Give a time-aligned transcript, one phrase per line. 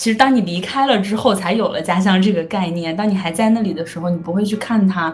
[0.00, 2.96] 其实当你离开了之后，才有了家乡这个概念。
[2.96, 5.12] 当你还在那里的时候，你不会去看它。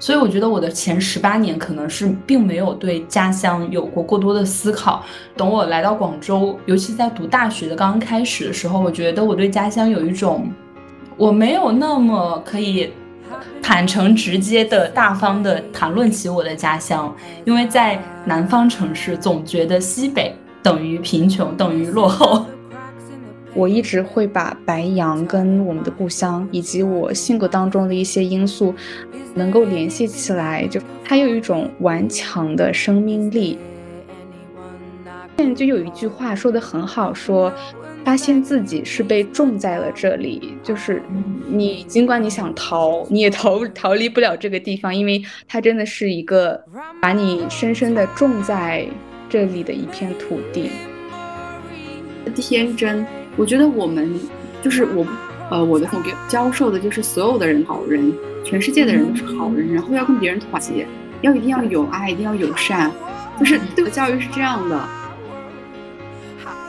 [0.00, 5.04] 所以我觉得我的前十八年可能是并没有对家乡有过过多的思考。
[5.36, 10.50] 等我来到广州，尤其在读大学的刚刚开始的时候，我觉得我对家乡有一种，
[11.16, 12.92] 我没有那么可以
[13.62, 17.14] 坦诚、直接的、大方的谈论起我的家乡，
[17.44, 22.44] 因为在南方城市，总觉得西北等于贫穷，等于落后。
[23.54, 28.74] 我一直会把白羊跟我们的故乡，以及我性格当中的一些因素，
[29.34, 33.58] 能够联系起来，就它有一种顽强的生命力。
[35.36, 37.52] 现在就有一句话说的很好，说
[38.04, 41.00] 发现自己是被种在了这里，就是
[41.48, 46.60] 你尽管你想逃，你也逃逃离不了这个地方，因为它真的是一个
[47.00, 48.86] 把你深深的种在
[49.28, 50.70] 这里的一片土地。
[52.34, 53.06] 天真。
[53.36, 54.08] 我觉得我们
[54.62, 55.06] 就是我，
[55.50, 58.12] 呃，我的总给教授的就是所有的人好人，
[58.44, 60.86] 全世界的人都是好人，然后要跟别人团结，
[61.22, 62.90] 要一定要有爱，一定要友善，
[63.38, 64.80] 就是对的教育是这样的。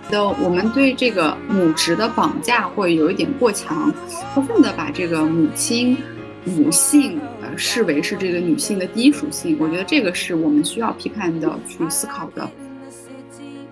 [0.10, 3.94] 的，我们对这个母职的绑架会有一点过强，
[4.34, 5.98] 过分的把这个母亲、
[6.46, 12.50] 母性呃视为是这个女性的第一属性，我觉得这个是我们需要批判的去思考的。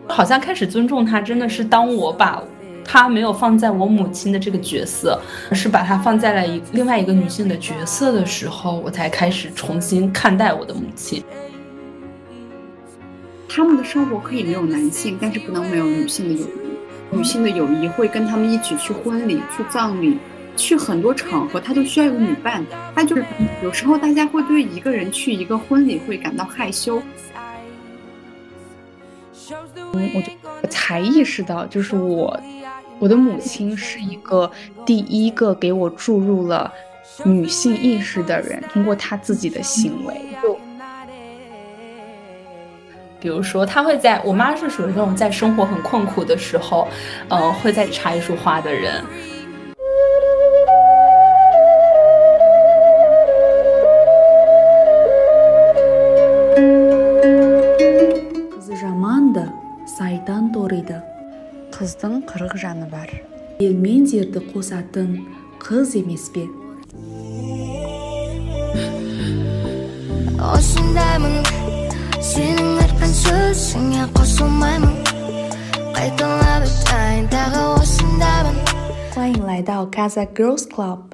[0.07, 2.41] 好像开始尊重她，真的是当我把。
[2.83, 11.23] 她没有放在我母亲的这个角色，而是把她放在了一另外一个女性的角色的时候，我才开始重新看待我的母亲。
[13.47, 17.15] 他们的生活可以没有男性，但是不能没有女性的友谊。
[17.15, 20.17] 女性的友谊会跟他们一起去婚礼、去葬礼、
[20.55, 22.65] 去很多场合，他都需要有女伴。
[22.95, 23.23] 他就是
[23.61, 26.99] 有时候大家会对一个人去一个婚礼会感到害羞。
[29.93, 32.35] 嗯，我就才意识到，就是我。
[33.03, 34.49] 我的母亲是一个
[34.85, 36.71] 第一个给我注入了
[37.25, 40.57] 女性意识的人，通过她自己的行为，就
[43.19, 46.87] 比如说，她会在我妈是属于那种在生活很困苦的时候，
[47.27, 49.03] 呃，会在插一束花的人。
[61.82, 63.10] қыздың қырық жаны бар
[63.60, 65.18] ел мен жерді қосатын
[65.62, 66.44] қыз емес пе
[70.38, 71.40] осындаймын
[72.22, 74.94] сенің айтқан сөзіңе қосылмаймын
[75.96, 78.56] қайталап айтайын тағы осындаймын
[79.14, 81.10] 欢迎来到 Casa Girls Club。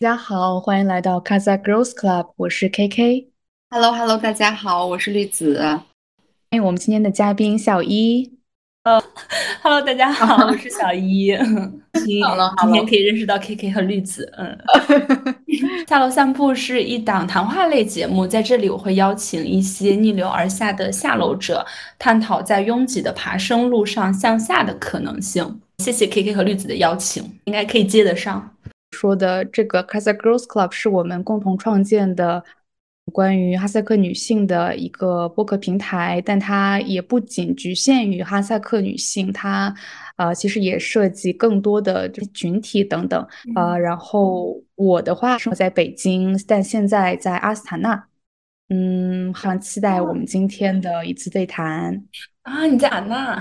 [0.00, 5.58] 大家好，欢迎来到 Casa Girls Club，我是 KK。Hello Hello，大家好，我是绿子。
[5.58, 5.82] 欢
[6.52, 8.38] 迎我们今天的嘉宾小一。
[8.83, 9.01] 呃，
[9.63, 11.33] Hello，大家好，我是小一。
[12.21, 14.29] 好了，今天可以认识到 KK 和绿子。
[14.37, 14.57] 嗯，
[15.87, 21.65] 下楼散步是一档谈话类节目，在这里我会邀请一些逆流而下的下楼者，
[21.97, 25.61] 探讨在拥挤的爬升路上向下的可能性。
[25.77, 28.53] 谢谢 KK 和绿子的邀请，应该可以接得上。
[28.91, 32.43] 说的这个 Casa Girls Club 是我们共同创建的。
[33.11, 39.73] 关于哈萨克女性的一个播客平台，但它也不仅局限于哈萨克女性，它
[40.15, 43.27] 呃其实也涉及更多的群体等等。
[43.55, 48.07] 呃，然后我的话生活在北京，但现在在阿斯塔纳。
[48.69, 52.01] 嗯，很期待我们今天的一次对谈
[52.43, 52.65] 啊！
[52.65, 53.33] 你在阿纳？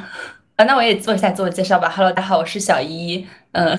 [0.56, 1.88] 啊，那我也做一下自我介绍吧。
[1.88, 3.24] Hello，大家好，我是小一。
[3.52, 3.78] 嗯，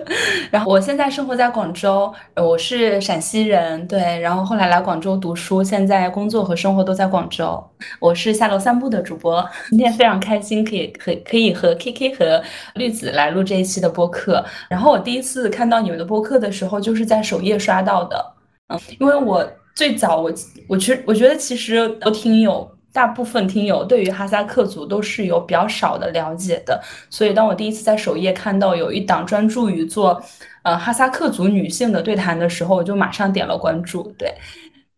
[0.52, 4.18] 然后我现在生活在广州，我是陕西人，对。
[4.20, 7.62] 然后后来来广州读书，现在工作和生活都在广州。
[7.98, 12.42] 我是下楼散步的主播，今天非常开心，可以和可以和 KK 和
[12.74, 14.44] 绿子来录这一期的播客。
[14.68, 18.34] 然后我第一次看到你们的播客的时候，就是在首页刷到的。
[18.68, 20.30] 嗯，因为我最早我
[20.68, 22.70] 我其实我觉得其实都挺有。
[22.94, 30.22] 大部分听友对于哈萨克族都是有比较少的了解的，所以当我第一次在首页看到有一档专注于做，
[30.62, 34.32] 呃哈萨克族女性的对谈的时候，我就马上点了关注，对，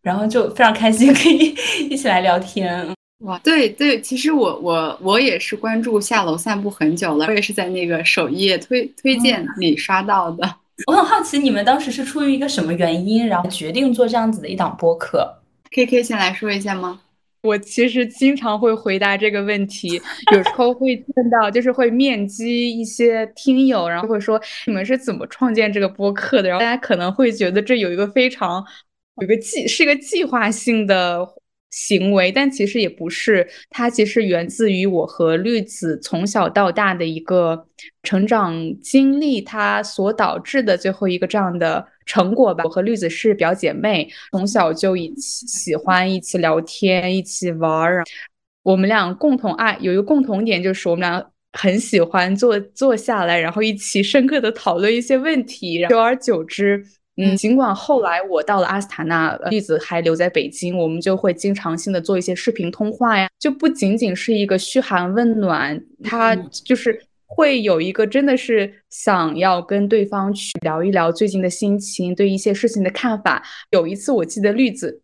[0.02, 1.56] 然后就非常开心 可以
[1.88, 2.87] 一起来聊天。
[3.25, 10.54] 哇，对对，其实我我我也是关注下楼散步很久了，我也是在那个首页推推荐里刷到的。
[10.87, 15.34] 我很好奇你们当时是出于一个什么原因，然后决定做这样子的一档播客
[15.70, 17.00] ？K K 先来说一下吗？
[17.46, 20.00] 我其实经常会回答这个问题，
[20.32, 26.48] 有时候会见到，就是会面基一些听友，然后会说你们是怎么创建这个播客的？
[26.48, 28.64] 然后大家可能会觉得这有一个非常
[29.20, 31.26] 有个计，是一个计划性的
[31.76, 37.67] 行为，但其实也不是，它其实源自于我和绿子从小到大的一个
[38.02, 42.64] 成长经历，它所导致的最后一个这样的成果吧。
[42.64, 48.02] 我和绿子是表姐妹，从小就一起喜欢一起聊天，一起玩儿。
[48.62, 51.22] 我们俩共同爱有一个共同点，就是我们俩
[51.52, 55.87] 很喜欢坐坐下来，然后一起深刻的讨论一些问题。
[55.90, 56.82] 久而久之。
[57.16, 73.42] 嗯，尽管后来我到了阿斯塔纳，栗子还留在北京，我们就会经常性的做一些视频通话呀，就不仅仅是一个嘘寒问暖，他就是会有一个真的是想要跟对方去聊一聊最近的心情，对一些事情的看法。
[73.70, 75.00] 有一次我记得栗子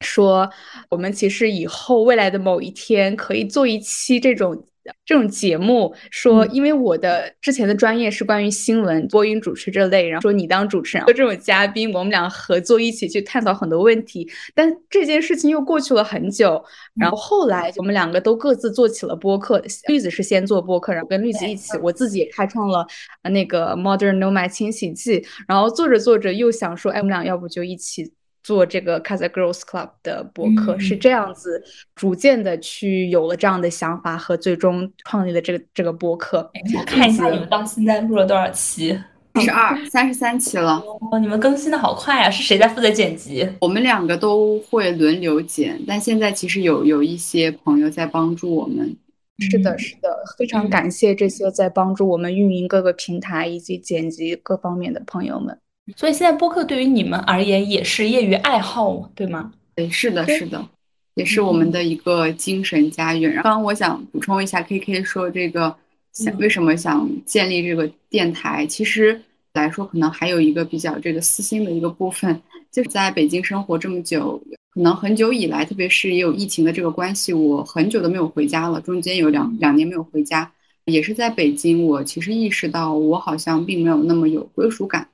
[0.00, 0.50] 说，
[0.90, 4.66] 我们其实以后未来的某一天可以做一期这种。
[5.04, 14.28] 这种节目说，因为我的之前的专业是关于新闻播音主持这类，然后说你当主持人和 这种嘉宾，我们俩合作一起去探讨很多问题。
[14.54, 16.62] 但这件事情又过去了很久，
[16.98, 19.62] 然后后来我们两个都各自做起了播客。
[19.88, 22.86] 绿子是先做播客，然后跟绿子一起，我自己也开创了
[23.30, 25.24] 那个 Modern Nomad 清洗剂。
[25.46, 28.12] 然后做着做着又想说，哎，我们俩要不就一起。
[28.44, 31.60] 做这个 Casa Girls Club 的博客是这样子，
[31.96, 36.48] 逐渐的去有了这样的想法和最终创立了这个这个博客。
[36.78, 38.96] 我看一下你们到现在录了多少期？
[39.34, 40.80] 三十二、三十三期了。
[41.10, 42.30] 哦，你们更新的好快啊！
[42.30, 43.48] 是谁在负责剪辑？
[43.60, 48.96] 我们两个都会轮流剪，但现在其实有有一些朋友在帮助我们。
[49.40, 50.08] 是的，是的，
[50.38, 55.58] 非常感谢这些在帮助我们运营各个平台以及剪辑各方面的朋友们。
[55.96, 59.52] 所以现在播客对于你们而言也是业余爱好，对吗？
[59.74, 60.66] 对，是的，是的，
[61.14, 63.34] 也是我们的一个精神家园。
[63.34, 65.76] 刚刚我想补充一下，K K 说这个
[66.12, 69.20] 想为什么想建立这个电台，其实
[69.52, 72.40] 来说可能还有一个比较这个私心的一个部分，
[72.72, 74.42] 就是在北京生活这么久，
[74.72, 80.50] 可能很久以来，特别是也有疫情的这个关系，我很久都没有回家了，中间有两两年没有回家，
[80.86, 85.06] 也是在北京，我其实意识到我好像并没有那么有归属感。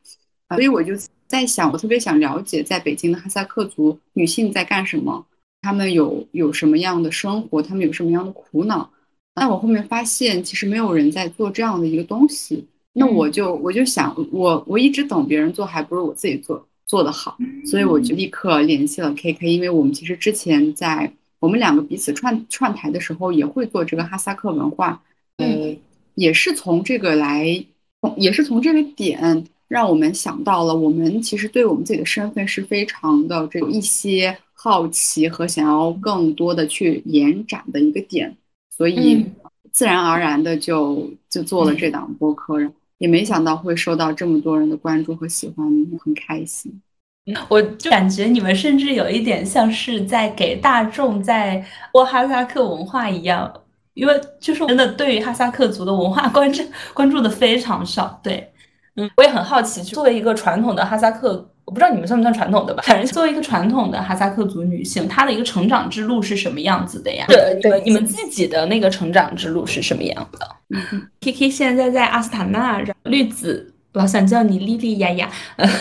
[0.51, 0.95] 所以我就
[1.27, 5.25] 在想，我特别想了解在北京的哈萨克族女性在干什么，
[5.63, 8.91] 她们有有什么样的生活，她们有什么样的苦恼。
[9.35, 12.67] 那我后面发现，其实没有人在做这样的一个东西。
[12.93, 17.39] 那我就我就想，我我一直等别人做，还不如我自己做做的好。
[17.65, 25.01] 所以我就立刻联系了 K K，因为我们其实之前在我们两个彼此串串台的时候，也会做这个哈萨克文化，
[25.37, 25.77] 呃，
[26.17, 27.65] 也是从这个来，
[28.17, 29.47] 也是从这个点。
[29.71, 38.37] 让我们想到了，我们其实对我们自己的身份是非常的这有一些好奇和想要更多的去延展的一个点，
[38.77, 39.25] 所以
[39.71, 42.57] 自然而然的就就做了这档播客，
[42.99, 45.65] 也没想到会受到这么多人的关注和喜欢，
[46.05, 46.83] 很开心。
[47.49, 53.49] 我就感觉你们甚至有一点像是在给大众在播哈萨克文化一样，
[53.95, 58.50] 因为就是真的对于哈萨克族的文化 关注关注的非常少，对。
[59.01, 62.83] 嗯，我也很好奇，作为一个传统的哈萨克，我不知道你们算不算传统的吧？
[62.87, 67.25] 反正作为一个传统的哈萨克族女性，她的一个成长之路是什么样子的呀？
[67.29, 70.47] 对对，你们自己的那个成长之路是什么样的
[71.21, 75.29] ？K K 现在在阿斯塔纳，绿子老想叫你莉莉丫丫，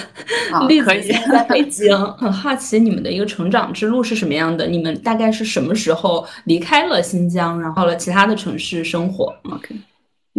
[0.68, 4.66] 绿子现在在北京，很好奇你们的一个成长之路是什么样的？
[4.66, 9.76] 你们大概是什么时候离开了新疆，然后了其他的城市生活？OK。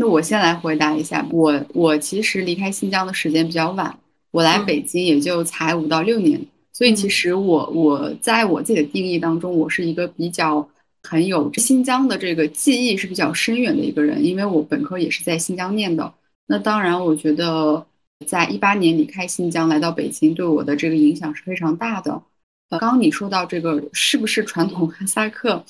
[0.01, 3.99] 那我先来回答一下，我我其实离开新疆的时间比较晚，
[4.31, 6.41] 我来北京也就才五到六年，
[6.73, 10.67] 所以其实我我在我自己的定义当中，我是一个比较
[11.03, 16.15] 很有新疆的这个记忆是比较深远的一个人，因为我本科也是在新疆念的。
[16.47, 17.87] 那当然，我觉得
[18.27, 22.23] 在一八年离开新疆来到北京，对我的这个影响是非常大的。
[22.71, 25.63] 呃，刚刚你说到这个是不是传统 哈萨克，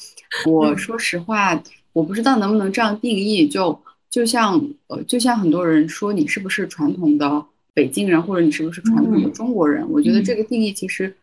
[0.46, 1.60] 我说实话，
[1.92, 3.76] 我不知道能不能这样定义就。
[4.10, 9.88] 就像呃，就像很多人说你是不是传统的北京人，或者你是不是传统的中国人？
[9.88, 11.14] 我觉得这个定义其实，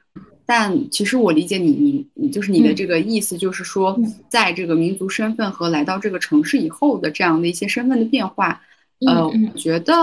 [0.45, 8.61] 但其实我理解你，你你就是你的这个意思，就是说，在这个民族身份和来到这个城市以后的这样的一些身份的变化。
[9.05, 9.93] 呃，我觉得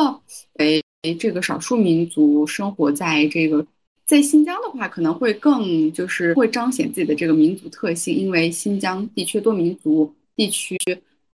[0.58, 0.80] 哎
[1.18, 3.66] 这个少数民族生活在这个
[4.06, 10.76] 在新疆的话，可能会更就是会彰显自己的这个民族特性，因为新疆地区多民族地区。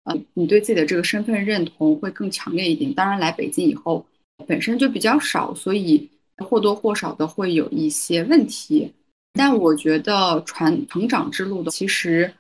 [0.06, 2.94] 呃，你对自己的这个身份认同会更强烈一点。
[2.94, 4.06] 当然，来北京以后
[4.48, 8.92] 本身就比较少，所以或多或少的会有一些问题。
[9.34, 12.32] 但我觉得传成长之路的，其实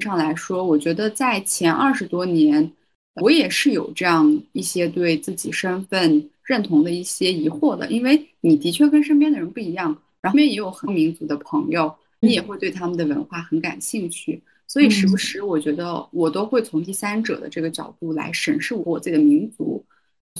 [0.00, 2.72] 上来说，我觉得在前二十多年，
[3.20, 7.90] 我也是有这样一些对自己身份认同的一些疑惑的。
[7.90, 14.42] 因为你的确跟身边的人不一样，然后也有很多民族的朋友，你也会对他们的文化很感兴趣。
[14.72, 19.84] 所以时不时，我觉得我都会从第三者的这个角度来审视我自己的民族，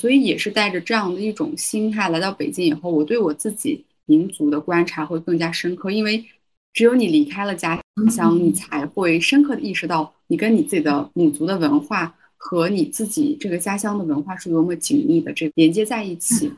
[0.00, 5.90] 所以也是带着这样的一种心态来到北京以后，我对我自己民族的观察会更加深刻。
[5.90, 6.24] 因为
[6.72, 7.78] 只有你离开了家
[8.10, 16.50] 乡，你才会深刻的意识到你跟你自己的母族的文化和你自己这个家乡的文化是多么紧密的这连接在一起。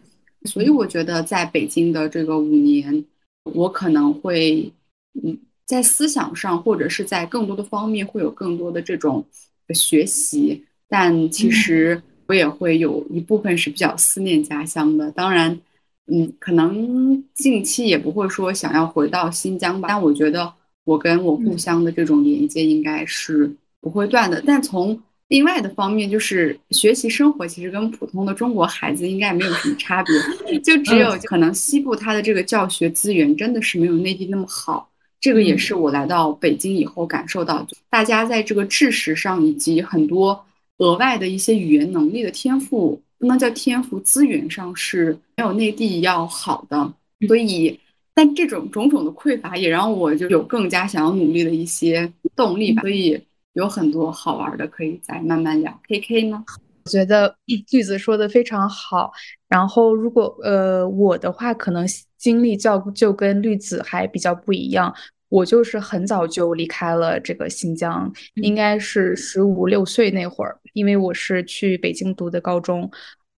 [0.45, 3.05] 所以我觉得在北京的这个五年，
[3.43, 4.73] 我可能会
[5.21, 5.37] 嗯。
[5.67, 9.25] 在思想上，或者是在更多的方面，会有更多的这种
[9.71, 10.65] 学习。
[10.89, 15.11] 但其实我也会有一部分是比较思念家乡的。
[15.11, 15.59] 当然，
[16.07, 19.89] 嗯，可能近期也不会说想要回到新疆吧。
[19.89, 20.53] 但我觉得
[20.85, 24.43] 我跟我故乡的这种连接应该是不会断的。
[24.47, 30.15] 但从另外的方面，就是学习生活，其实跟普通的中国孩子应该没有什么差别。
[30.61, 34.91] 就只有可能西部它的这个教学资源真的是没有内地那么好。
[35.25, 40.39] 这个也是我来到北京以后感受到，大家在这个知识上以及很多
[40.77, 46.93] 额外的一些语言能力的天赋，不能叫天赋，资源上是没有内地要好的。
[47.27, 47.81] 所以，
[48.13, 52.83] 但这种种种的匮乏也让我就有更加想要努力的一些动力吧。
[52.83, 53.19] 所以
[53.55, 55.81] 有很多好玩的可以再慢慢聊。
[55.89, 56.45] K K 呢？
[56.85, 57.35] 我觉得
[57.71, 59.11] 绿子说的非常好。
[59.49, 61.87] 然后，如果呃我的话，可能
[62.19, 64.95] 经历较就跟绿子还比较不一样。
[65.35, 72.89] 我就是很早就离开了这个新疆，应该是十五六岁那会儿，因为我是去北京读的高中，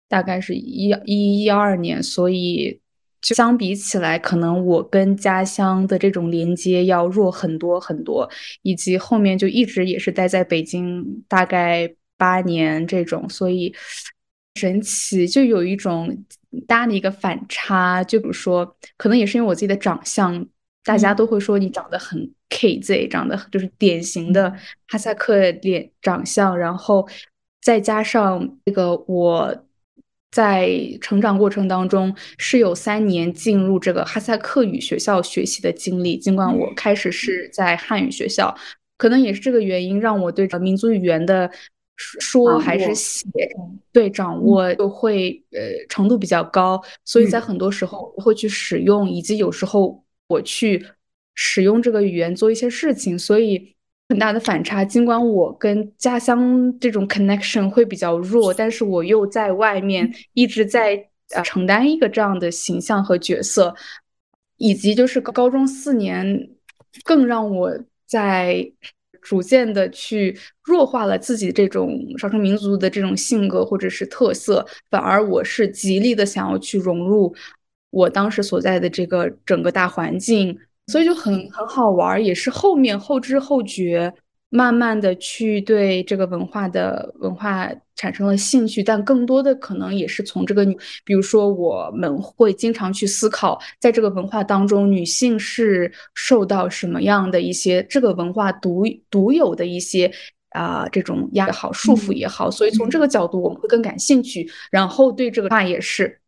[0.09, 2.81] 大概是一一一二年，所以
[3.21, 8.29] 相比起来，可能我跟家乡的这种连接要弱很多很多，
[8.61, 13.73] 以及后面就一直也是待在北京，大概八年这种，所以
[14.55, 16.25] 神奇，就有一种
[16.67, 20.45] 大的一个反差，就比如说，可能也是因为我自己的长相。
[20.85, 24.53] 大家都会说你长得很 KZ，长得就是典型的
[24.87, 27.05] 哈萨克脸长相，然后
[27.59, 29.65] 再加上这个我
[30.31, 30.69] 在
[31.01, 38.55] 成长过程当中是有三年进入这个哈萨克语学校学习的经历，尽管我开始是在汉语学校，
[38.99, 41.49] 可能也是这个原因让我对民族语言的
[41.97, 43.27] 说还是写
[43.91, 50.04] 对掌握就会呃程度比较高，所以在很多时候会去使用，以及有时候。
[50.27, 50.85] 我去
[51.33, 53.75] 使用这个语言做一些事情，所以
[54.09, 54.83] 很大的反差。
[54.83, 63.75] 尽管我跟家乡这种 connection 会比较弱，但是我又在外面一直在呃承担一个这样的形象和角色，
[64.57, 66.49] 以及就是高中四年
[67.03, 67.77] 更让我
[68.07, 68.71] 在
[69.21, 77.35] 逐渐的去弱化了自己这种少数民族的这种性格或者是特色，反而我是极力的想要去融入。
[77.95, 84.13] 我当时所在的这个整个大环境，所以就很很好玩，也是后面后知后觉，
[84.49, 90.65] 慢慢的去对这个文化的文化产生了兴趣，但更多的可能也是从这个，
[91.05, 100.11] 比如说我们会经常去思考，在这个文化当中，女性是受到什么样的一些这个文化独独有的一些
[100.49, 106.19] 啊这种压也好束缚也好，所以从这个角度我们会更感兴趣，然后对这个话也是。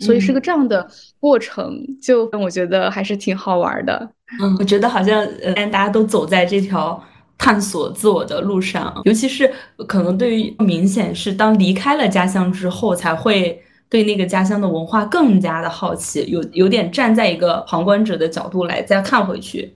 [0.00, 0.86] 所以是个这样的
[1.20, 4.10] 过程，就我觉得还是挺好玩的。
[4.40, 7.00] 嗯，我觉得好像呃，大家都走在这条
[7.38, 9.50] 探索自我的路上，尤其是
[9.86, 19.74] 可能对于明显是当离开了家乡之后，才会对那个家乡的文化更加的好奇，有有点站在一个旁观者的角度来再看回去。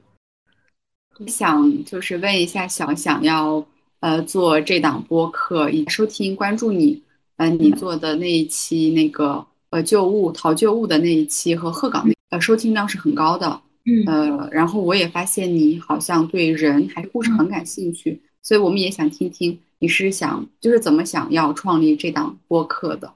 [1.29, 3.65] 想就是问一下，小想要
[4.01, 7.05] 呃做这档播客，以收听关注你，
[7.37, 9.47] 呃你做的那一期那个。
[9.71, 23.13] 呃，旧物淘旧物的那一期和鹤岗那呃收听量是很高的，嗯呃，然后我也发现你好像对人还是故事很感兴趣，所以我们也想听听你是想就是怎么想要创立这档播客的。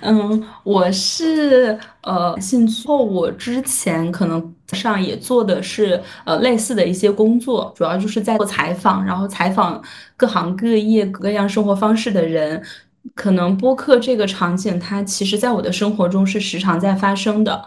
[0.00, 9.82] 嗯，我是呃，兴趣后我之前可能上也做的是呃类似的一些工作，主要就是在做采访，然后采访
[10.16, 12.62] 各行各业各样生活方式的人。
[13.14, 17.64] 可能播客这个场景，它其实在我的生活中是时常在发生的。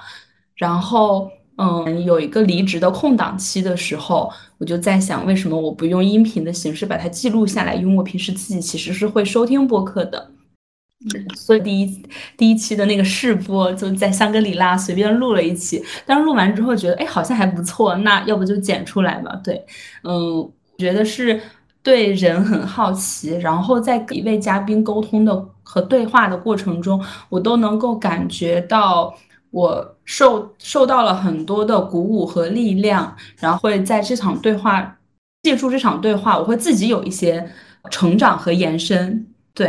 [0.56, 7.76] 然后，嗯，有一个离职的空档期的时候，我就在想，为什么我不用音频的形式把它记录下来？
[7.76, 10.32] 因为我平时自己其实是会收听播客的。
[11.36, 12.04] 所以第一
[12.36, 19.34] 第一期的那个试播就在香格里拉随便录了一期，但是录完之后觉得，哎，好像还不错，那要不就剪出来吧？
[19.44, 19.64] 对，
[20.04, 21.40] 嗯，觉得是。
[21.88, 29.18] 对人很好奇，然后在跟一位嘉宾沟通的和对话的过程中，我都能够感觉到
[29.52, 34.98] 我受受到了很多的鼓舞和力量，然后会在这场对话，
[35.44, 37.50] 借助这场对话，我会自己有一些
[37.90, 39.26] 成长和延伸。
[39.54, 39.68] 对，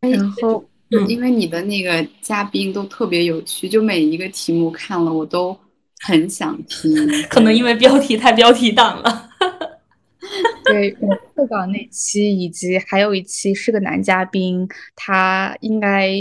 [0.00, 5.56] 然后嗯因为你的那个嘉宾都特别有趣，就每一个题目看了我都
[6.00, 6.92] 很想听。
[7.30, 9.28] 可能因为标题太标题党了。
[10.64, 16.12] 对我特稿那期，以及还有一期是个男嘉宾，他应该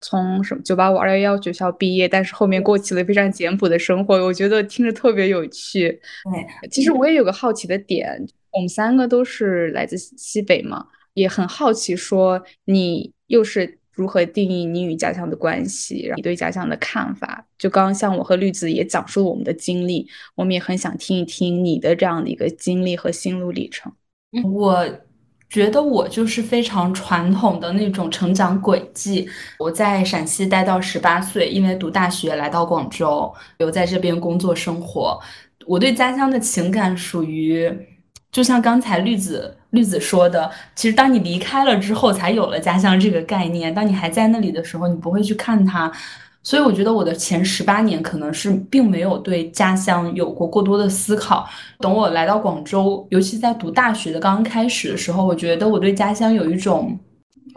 [0.00, 5.88] 从什么九八五二幺幺学校毕业，但是后面过起了非常简朴的生活，我觉得听着特别有趣。
[6.32, 17.44] 对， 其实我也有个好奇的点，我们三个都是来自西北嘛，也很好奇，说你又是如何定义你与家乡的关系，你对家乡的看法。
[17.58, 23.92] 就刚刚像我和绿子也讲述了我们的经历，我们也很想听一听你的这样的一个经历和心路历程。
[24.54, 24.88] 我
[25.50, 29.28] 觉得我就是非常传统的那种成长轨迹。
[29.58, 35.20] 我在陕西待到十八岁，因为读大学来到广州，留在这边工作生活。
[35.66, 37.68] 我对家乡的情感属于，
[38.30, 43.74] 就像刚才绿子绿子说的，其实当你离开了之后，才有了家乡这个概念。
[43.74, 45.92] 当你还在那里的时候，你不会去看它。
[46.42, 51.46] 所以我觉得我的前十八年可能是并没有对家乡有过过多的思考。
[51.80, 56.98] 等我来到广州，尤其在读大学的刚刚开始的时候，我觉得我对家乡有一种，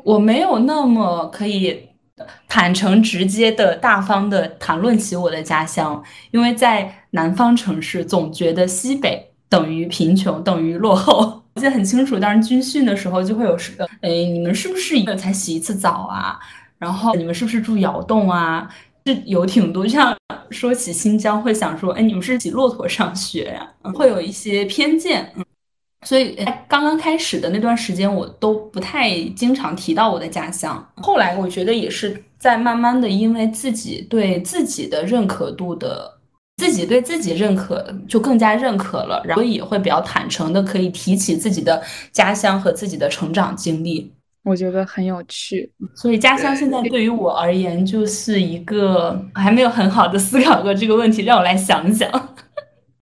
[0.04, 1.80] 我没有那么可以
[2.50, 11.41] 坦诚直接的、大方的谈论起我的家乡，因为在南方城市总觉得西北等于贫穷，等于落后。
[11.54, 16.40] 我记得很清楚，当时军训的时候就会有说，哎，你们是不是一个才洗一次澡啊？
[16.80, 18.70] 然后你们是不是住窑洞啊？
[19.06, 20.16] 是有挺多，像
[20.50, 25.30] 说起新疆，会想说，哎，你们是骑骆驼上学呀、会有一些偏见。
[25.36, 25.44] 嗯，
[26.06, 30.88] 所以哎刚刚开始的那段时间，我都不太经常提到我的家乡。
[30.96, 36.21] 后来我觉得也是在慢慢的，因为自己对自己的认可度的。
[36.62, 44.14] 自己对自己认可就更加认可了，然后也会比较坦诚的可以提起自己的家乡和自己的成长经历。
[44.44, 45.72] 我觉得很有趣。
[45.96, 52.08] 所以家乡现在对于我而言就是一个还没有很好的思考过这个问题，让我来想想，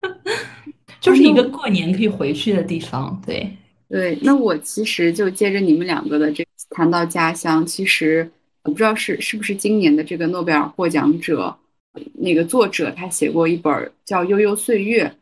[1.00, 3.20] 就是一个过年可以回去的地方。
[3.26, 3.56] 对，
[3.88, 8.30] 对，那我其实就接着你们两个的这谈到家乡，其实
[8.62, 11.56] 我不知道是是不是今年的这个诺贝尔获奖者，
[12.14, 15.12] 那个作者他写过一本叫《悠悠岁月》，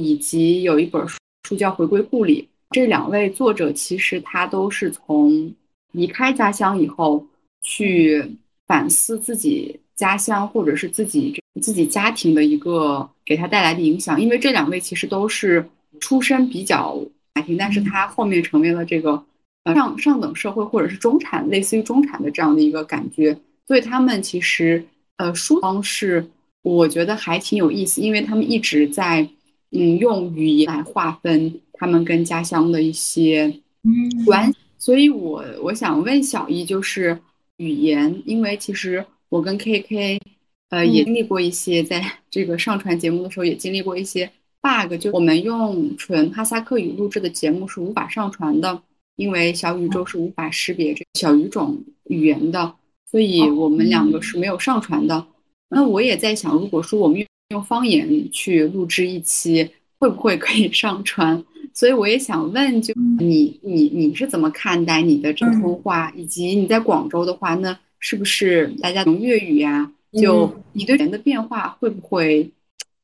[0.00, 1.06] 以及有一本
[1.46, 2.42] 书叫《回归故里》。
[2.70, 5.52] 这两位作者其实他都是从
[5.92, 7.24] 离开家乡以后
[7.62, 8.24] 去
[8.66, 15.64] 反思自己家乡或者是自己自己家庭的一个给他带来的影响，因为这两位其实都是
[16.00, 17.00] 出身比较
[17.36, 19.22] 家庭，但是他后面成为了这个
[19.62, 24.84] 呃上上等社会或者是中产，类似于中产的这样的一个感觉，所以他们其实
[25.16, 26.26] 呃书方式
[26.62, 29.28] 我觉得还挺有意思，因为他们一直在
[29.70, 33.46] 嗯用语言来划分他们跟家乡的一些
[33.82, 34.24] 嗯。
[34.24, 34.58] 关系。
[34.78, 37.18] 所以我我想问小易，就是
[37.56, 40.20] 语言，因为其实我跟 KK，
[40.68, 48.82] 呃，也经历过一些，在 这个上传节目的时候也经历过一些 bug，就我们用纯哈萨克语录制的节目是无法上传的，
[49.16, 52.74] 因为小宇宙是无法识别这小语种语言的，
[53.14, 55.24] 所以我们两个是没有上传的。
[55.68, 61.40] 那我也在想，如果说我们用用方言去录制一期，会不会可以上传？
[61.72, 69.88] 所以我也想问，就你你你是怎么看待你的这个通话，以及你在广州的话，那是不是大家用粤语呀？
[70.20, 72.50] 就你对人的变化会不会，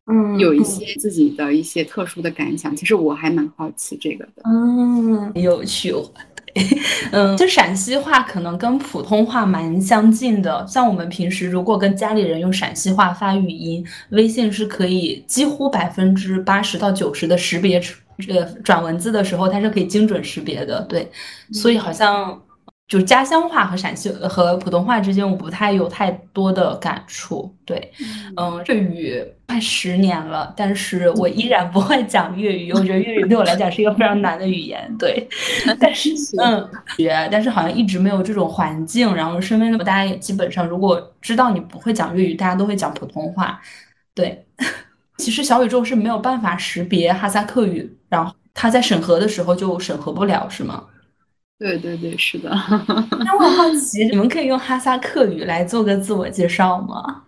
[0.07, 2.75] 嗯有一些自己的一些特殊的感想？
[2.75, 4.43] 其实我还蛮好奇这个的。
[4.45, 5.95] 嗯，有趣。
[7.13, 10.67] 嗯，就陕西话可能跟普通话蛮相近的。
[10.67, 20.81] 像我们平时如果跟家里人用陕西话发语音，微信是可以几乎百分之八十到九十的识别出，呃，转文字的时候它是可以精准识别的。
[20.83, 21.11] 对，
[21.53, 22.41] 所以好像
[22.91, 27.55] 就是家乡话和陕西和普通话之间，我不太有太多的感触。
[27.65, 27.93] 对，
[28.37, 32.73] 嗯，粤语快十年了，但是我依然不会讲粤语。
[32.73, 35.29] 我觉得粤语对我来讲是一个非常难的语言，对。
[35.79, 36.11] 但是，
[36.43, 39.15] 嗯，学，但是好像一直没有这种环境。
[39.15, 43.61] 然后身边的大家也基本上，如果知道你不会讲粤语，大家都会讲普通话。
[44.17, 44.45] 对，
[45.19, 50.83] 其实小宇宙是没有办法识别哈萨克语，然后它在审核的时候就审核不了，是吗？
[51.60, 52.50] 对对对，是的。
[52.50, 57.24] 那 我好奇，你们可以用哈萨克语来做个自我介绍吗？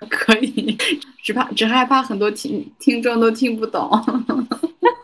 [0.09, 0.77] 可以，
[1.23, 3.89] 只怕只害怕很多听听众都听不懂。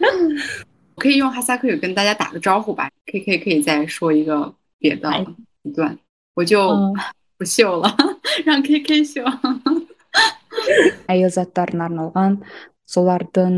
[0.98, 2.90] 可以用哈萨克语跟大家打个招呼吧。
[3.06, 5.10] K K 可以再说一个别的
[5.64, 5.98] 一段，
[6.34, 6.94] 我就嗯
[7.38, 7.96] 不秀了。
[8.46, 9.24] 让 KK 说。
[11.12, 12.38] әйел заттарына арналған
[12.88, 13.56] солардың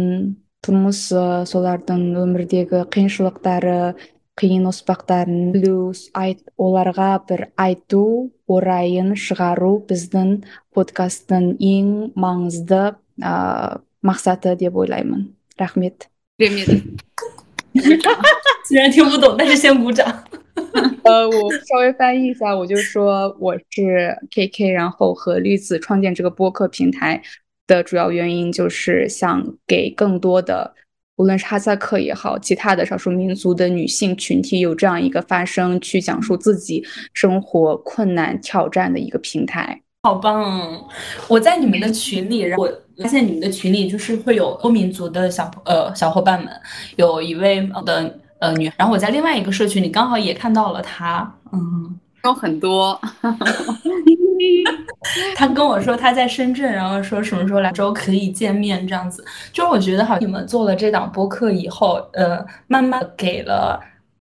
[0.65, 3.93] тұрмысы солардың өмірдегі қиыншылықтары
[4.37, 10.43] қиын оспақтарын білу айт оларға бір айту орайын шығару біздің
[10.75, 16.73] подкасттың ең маңызды ә, мақсаты деп ойлаймын рахмет 面面的，
[18.67, 20.05] 虽然听不懂，但是先鼓掌。
[21.03, 27.21] 呃，我稍微翻译一下，我就说我是 KK，然后和绿子创建这个播客平台
[27.65, 30.75] 的主要原因就是想给更多的，
[31.22, 39.80] 无论是哈萨克也好，其他的少数民族的女性群体有这样一个发声，去讲述自己生活困难挑战的一个平台。
[40.02, 40.84] 好棒！
[41.28, 42.68] 我在你们的群里，我
[43.00, 46.52] 发现你们的群里就是会有多民族的小呃小伙伴们，
[46.96, 52.98] 有一位的呃女，然后我在另外一个社群里刚好也看到了她，嗯，有很多。
[55.34, 59.24] 他跟我说他在深圳，然后说什么时候来州可以见面这样子。
[59.52, 63.80] 就是我觉得好，你们做了这档播客以后，呃，慢慢给了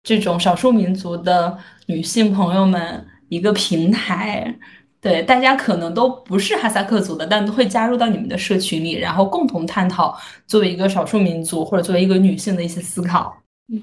[0.03, 4.53] 这种少数民族的女性朋友们一个平台。
[5.01, 13.33] 对，大家可能都不是哈萨克族的，但都会加入到你们的社群里，然后共同探讨作为一个少数民族或者作为一个女性的一些思考。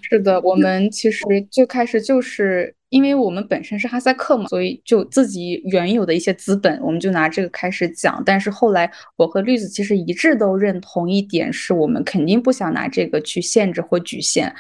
[0.03, 8.23] 是的，我们其实最开始就是因为我们本身是哈萨克嘛，所以就自己原有的一些资本，我们就拿这个开始讲。
[8.25, 14.51] 但是后来我和绿子其实一致都认同一点，是我们肯定不想拿这个去限制或局限。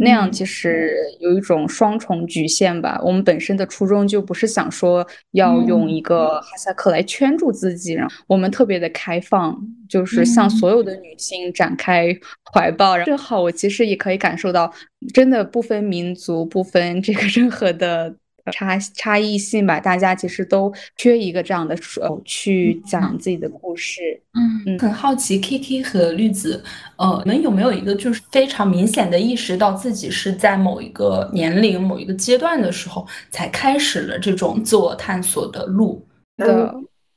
[0.00, 2.98] 那样其实有一种双重局限吧。
[3.04, 9.56] 我们本身的初衷就不是想说要用一个哈萨克来圈住自己，然后我们特别的开放，
[9.88, 12.08] 就是向所有的女性展开
[12.52, 12.98] 怀抱。
[13.04, 14.72] 正好我其实也可以感受到，
[15.12, 18.16] 真的不分民族，不分这个任何的。
[18.52, 24.00] 差差异性吧，大家其实都缺一个这样的手去讲自己的故事。
[24.32, 26.62] 嗯嗯，很好奇，Kiki 和绿子，
[26.96, 36.06] 呃，你们有没有一个就是非常明显的意识到自己是在某一个年龄、某一个阶段的时候才开始了这种自我探索的路？
[36.36, 36.74] 的，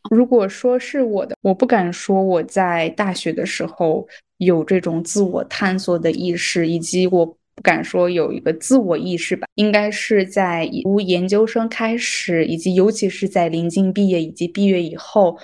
[0.09, 4.07] 如果说是我的，我不敢说我在大学的时候
[4.37, 7.37] 有这种自我探索的意识，以及我。
[7.55, 15.37] 不敢说有一个自我意识吧，应该是在读研究生开始，以及尤其是在临近毕业以及毕业以后，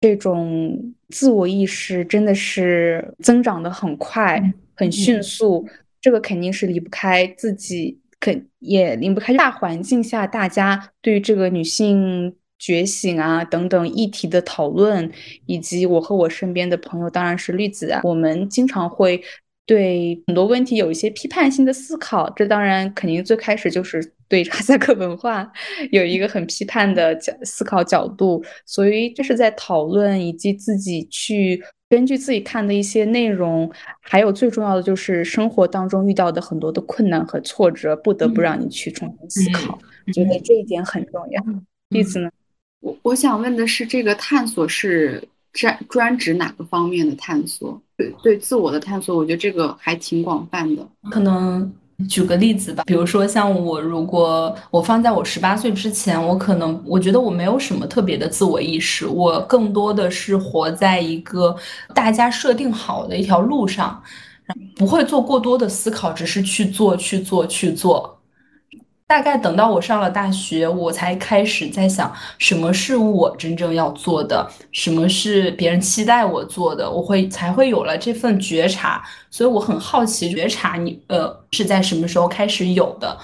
[0.00, 4.42] 这种自我意识真的是增长的很快、
[4.74, 5.68] 很迅速。
[6.00, 15.10] 这个肯定是离不开自己，肯也离不开大环境下大家对于这个女性觉醒啊等等议题的讨论，
[15.44, 19.22] 以及我和我身边的朋友，当然是绿子啊，我们经常会。
[19.66, 25.50] 对很多问题有一些批判性的思考，这当然肯定最开始就是对哈萨克文化
[25.90, 33.70] 有一个很批判的角思考角度，所以这是在讨论以及自己去根据自己看的一些内容，
[34.02, 39.78] 还有最重要的就是生活当中遇到的很多的困难和挫折，不得不让你去重新思考，
[40.12, 41.42] 觉得这一点很重要。
[41.88, 42.30] 例子呢？
[42.80, 45.22] 我我想问的是，这个探索是
[45.54, 47.80] 专专指哪个方面的探索？
[47.96, 50.86] 对对，自我的探索，我觉得这个还挺广泛的。
[51.10, 51.72] 可能
[52.08, 61.56] 举个例子吧，比如说像我，如果我放在我十八岁之前，我可能我觉得我没有什么特别的自我意识，我更多的是活在一个
[61.94, 64.02] 大家设定好的一条路上，
[64.74, 68.13] 不会做过多的思考，只是去做，去做，去做。
[69.06, 79.04] 大概等到我上了大学，我才开始在想，什么是我真正要做的，什么是别人期待我做的，我会才会有了这份觉察。
[79.30, 83.18] 所以我很好奇，觉察你呃是在什么时候开始有的？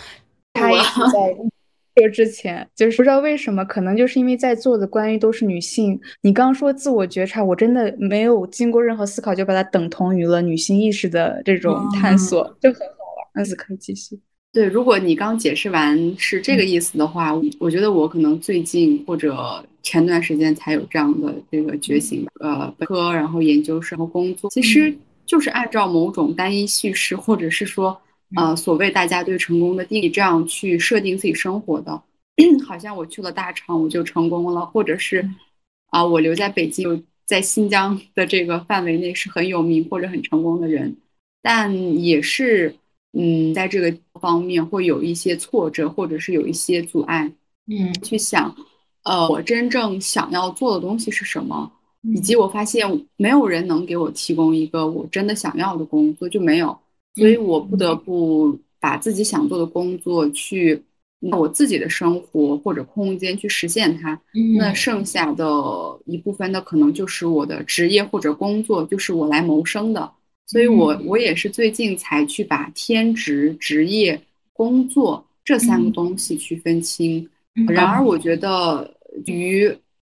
[0.52, 1.34] 他也是在
[1.96, 5.98] 说之前，就是不知道为什么，可能就是因为在座的关于都是女性。
[6.20, 12.84] 你刚说自我觉察，我真的没有经过任何思考就把它等同于了女性意识的这种探索，就很好
[13.16, 13.28] 玩。
[13.34, 14.20] 那子可以继续。
[14.52, 22.26] 对，如果你刚解释完是这个意思的话，我觉得我可能最近或者前段时间才有这样的这个觉醒。
[22.40, 24.92] 呃，本科然后研究生后工作，其实
[25.24, 27.96] 就是按照某种单一叙事，或者是说，
[28.34, 32.02] 呃，所谓大家对成功的定义这样去设定自己生活的。
[32.66, 35.30] 好像我去了大厂我就成功了，或者是
[35.90, 40.96] 啊，我留在北京，在新疆的这个范围内是很有名或者很成功的人，
[41.40, 42.74] 但也是。
[43.12, 47.33] 嗯，在这个方面会有一些挫折，或者是有一些阻碍。
[47.66, 48.53] 嗯，去想，
[49.05, 51.70] 呃，我真正想要做的东西是什么，
[52.03, 56.77] 以及我发现没有人能给我提供一个我真的想要的工作，就没有，
[57.14, 60.83] 所以我不得不把自己想做的工作去
[61.20, 64.20] 我自己的生活或者空间去实现它。
[64.35, 65.44] 嗯那剩下的
[66.07, 70.11] 一部分，的可能就是我的职业或者工作，就是我来谋生的。
[70.50, 74.20] 所以我我也是最近才去把天职、职业、
[74.52, 77.28] 工作这三个东西去分清。
[77.68, 78.92] 然而，我觉得
[79.26, 79.72] 于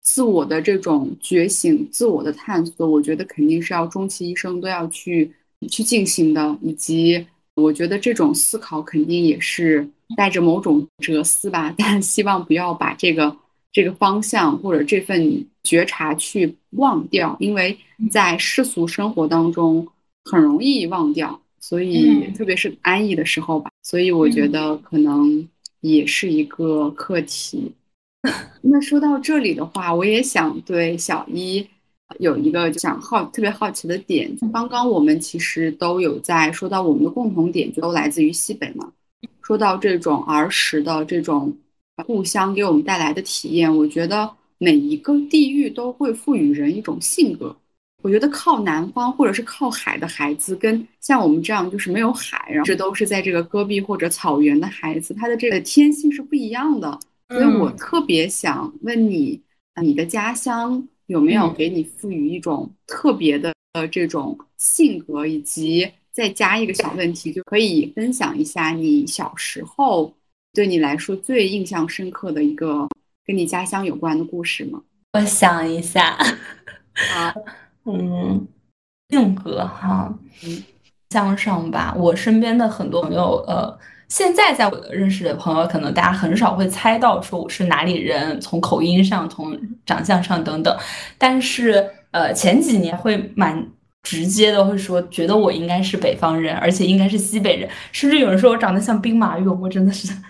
[0.03, 5.29] 自我的这种觉醒、自我的探索，我觉得肯定是要终其一生都要去
[5.69, 9.85] 去进行的，以及我觉得这种思考肯定也是
[10.17, 13.37] 带着某种哲思吧，但希望不要把这个
[13.73, 17.77] 这个方向或者这份觉察去忘掉，因为
[18.13, 19.85] 在世俗生活当中
[20.25, 25.49] 很容易忘掉，所以嗯特别是安逸的时候吧，所以我觉得可能
[25.81, 27.73] 也是一个课题。
[28.61, 31.67] 那说到这里的话，我也想对小一
[32.19, 34.31] 有一个就想好特别好奇的点。
[34.53, 38.93] 刚刚我们其实都有在说到我们的共同点，就都来自于西北嘛。
[39.41, 41.57] 说到这种儿时的这种
[42.07, 47.57] 故乡给我们带来的体验，我觉得每一个地域都会赋予人一种性格。
[48.03, 56.99] 我觉得靠南方或者是靠海的孩子，跟像我们这样就是没有海，然后这都是在这个戈壁或者草原的孩子，他的这个天性是不一样的。
[57.29, 59.41] 所以我特别想问你，
[59.75, 70.13] 呃你的家乡有没有嗯给你赋予一种特别的呃这种性格，以及再加一个小问题，就可以分享一下你小时候
[70.53, 72.89] 对你来说最印象深刻的一个
[73.25, 74.83] 跟你家乡有关的故事吗？
[75.13, 76.17] 我想一下，
[77.15, 77.35] 啊，
[77.85, 78.47] 嗯，
[79.09, 80.13] 性格哈
[80.45, 80.63] 嗯，
[81.11, 81.95] 向上吧。
[81.97, 90.77] 我身边的很多朋友，呃，现在在我认识的朋友，可能大家很少会猜到说我是哪里人，从口音上、从长相上等等。
[91.19, 93.67] 但是，呃，前几年会蛮
[94.03, 100.13] 直接的会说，觉得我应该是北方人，而且应该是西北人，甚至有人说我长得像兵马俑，我真的是。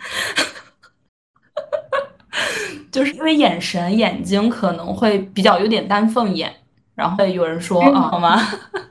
[2.90, 6.52] 就是因为眼神、眼睛可能会比较有点丹凤眼，
[7.00, 8.38] 然后有人说啊，好吗？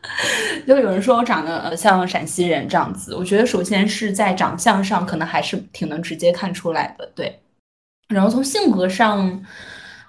[0.65, 3.15] 就有人说我长得呃像陕西人这样子。
[3.15, 7.39] 我觉得首先是在长相上，可能还是挺能直接看出来的，对。
[8.07, 9.43] 然后从性格上，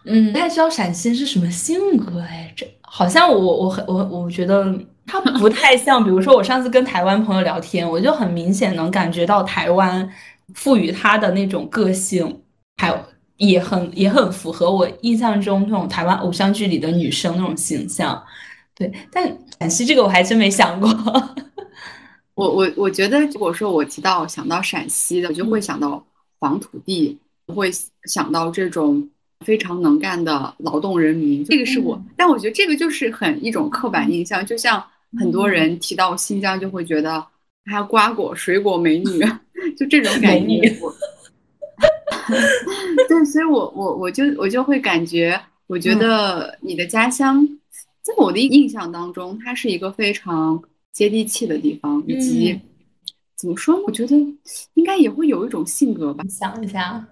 [0.05, 4.75] 嗯，不太知道陕西是什么性格哎，这好像我我很我我觉得
[5.07, 10.11] 他不太像，比如说我上次跟台湾朋友聊天，我就很明显能感觉到台湾
[10.55, 12.41] 赋予他的那种个性，
[12.79, 12.99] 还有
[13.41, 18.23] 也很也很符合我印象中那种台湾偶像剧里的女生那种形象。
[18.75, 20.89] 对，但陕西这个我还真没想过。
[22.35, 26.05] 我我我觉得，如果说我提到想到陕西的，我就会想到
[26.39, 27.71] 黄土地，我会
[28.05, 29.09] 想到这种
[29.45, 31.99] 非常能干的劳动人民，这个是我。
[32.17, 34.83] 但我觉得这个就是很一种刻板印象，就像
[35.19, 37.25] 很多人提到新疆就会觉得
[37.65, 39.21] 还有瓜果、水果美女，
[39.79, 40.77] 就这种感觉。
[41.81, 47.47] 我 对，所以我我我就我就会感觉，我觉得你的家乡，
[48.03, 50.63] 在我的印象当中，它是一个非常
[50.93, 52.61] 接地气的地方，以及、嗯
[53.41, 53.83] 怎么说呢？
[53.87, 54.15] 我觉得
[54.75, 56.23] 应该也会有一种性格吧。
[56.29, 57.03] 想一下，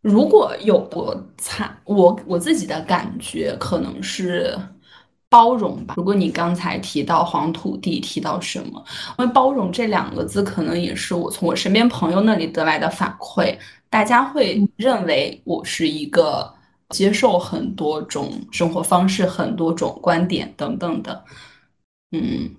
[0.00, 4.58] 如果有我猜，我我自己的感觉可能是
[5.30, 5.94] 包容吧。
[5.96, 8.84] 如果你刚才提到黄土地，提到什么？
[9.18, 13.56] 因为包容这两个字，可能也是我从我身边朋友那里得来的反馈。
[13.88, 16.52] 大家会认为我是一个
[16.90, 21.24] 接受很多种生活方式、很多种观点等等的，
[22.12, 22.50] 嗯。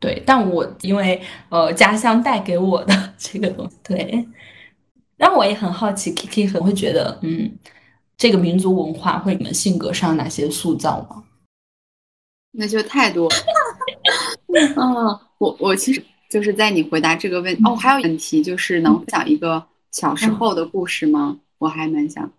[0.00, 4.28] 对，但我因为呃家乡带给我的 这个东西，对，
[5.16, 7.50] 让我也很好奇，Kiki 很会觉得，嗯，
[8.16, 11.24] 这个民族文化会你们性格上哪些塑造吗？
[12.52, 13.28] 那就太多。
[14.76, 21.38] 嗯，我我其实就是在你回答这个问哦，还有问题就是能分享一个小时候的故事吗？
[21.58, 22.32] 我还蛮想。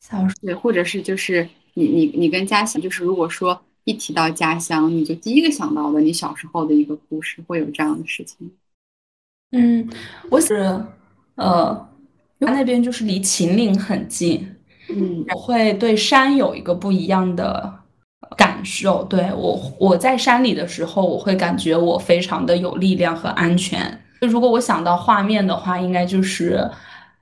[0.00, 8.50] 小时对，或者是就是你你你跟家乡，就是如果说一提到家乡，你就第一个想到的你小时候的一个故事，会有这样的事情？
[9.52, 9.88] 嗯，
[10.30, 10.84] 我是
[11.36, 11.88] 呃，
[12.38, 14.56] 那边就是离秦岭很近，
[14.88, 17.77] 嗯我会对山有一个不一样的
[18.58, 19.04] 感受。
[19.04, 23.78] 对我，我在山里的时候，我会感觉我非常的有力量和安全。
[24.20, 26.68] 就如果我想到画面的话，应该就是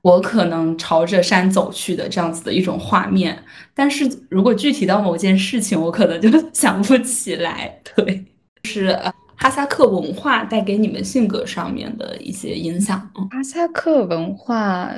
[0.01, 3.39] 我可能朝着山走去的这样子的一种画面。
[3.75, 7.79] 但是如果具体到某件事情，我可能就 想不起来。
[7.95, 8.25] 对，
[8.63, 8.99] 就是
[9.37, 12.99] 哈萨克文化带给你们性格上面的一些影响。
[13.31, 14.91] 哈萨克文化，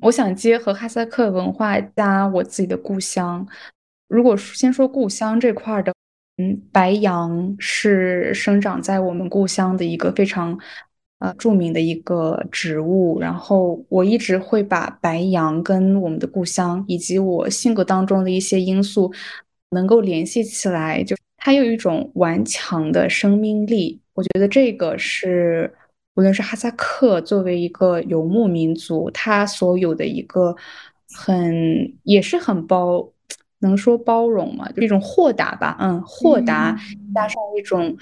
[0.00, 3.46] 我想结合哈萨克文化加我自己的故乡。
[4.14, 5.92] 如果先说故乡这块的，
[6.36, 10.56] 嗯，白杨是生长在我们故乡的一个非常
[11.18, 13.18] 呃著名的一个植物。
[13.20, 19.12] 然后我一直会把白杨跟我们的故乡以及我性格当中的一些因素
[19.70, 24.00] 能够联系起来，就它有一种顽强的生命力。
[24.12, 25.74] 我觉得这个是
[26.14, 30.54] 无论是哈萨克作为一个游牧民族，它所有的一个
[31.12, 33.10] 很也是很包。
[33.66, 34.70] 能说包容吗？
[34.72, 36.76] 就一种豁达吧，嗯，豁达
[37.14, 37.96] 加上一种，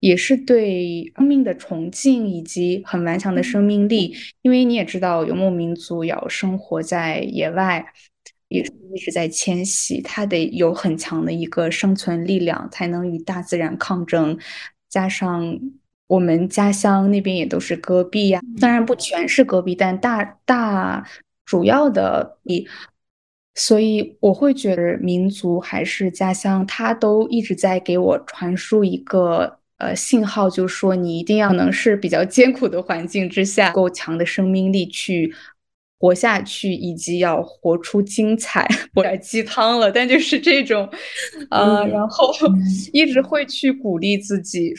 [0.00, 4.14] 也是对生命的崇敬以及很顽强的生命力。
[4.42, 7.86] 因为你也知道，游牧民族要生活在野外，
[8.48, 14.38] 也是一直在迁徙，它得有很强的一个生存力量，才能与大自然抗争。
[14.88, 15.58] 加上
[16.06, 21.06] 我们家乡那边也都是戈壁呀，虽然不全是戈壁，但大大
[21.44, 22.66] 主要的比。
[23.54, 35.34] 所以我会觉得民族还是家乡，它都一直在给我传输一个呃信号，就是说你一定要能是比较艰苦的环境之下，够强的生命力去
[35.98, 38.66] 活下去，以及要活出精彩。
[38.96, 40.88] 有点鸡汤了，但就是这种，
[41.50, 42.32] 呃，然后
[42.92, 44.74] 一直会去鼓励自己。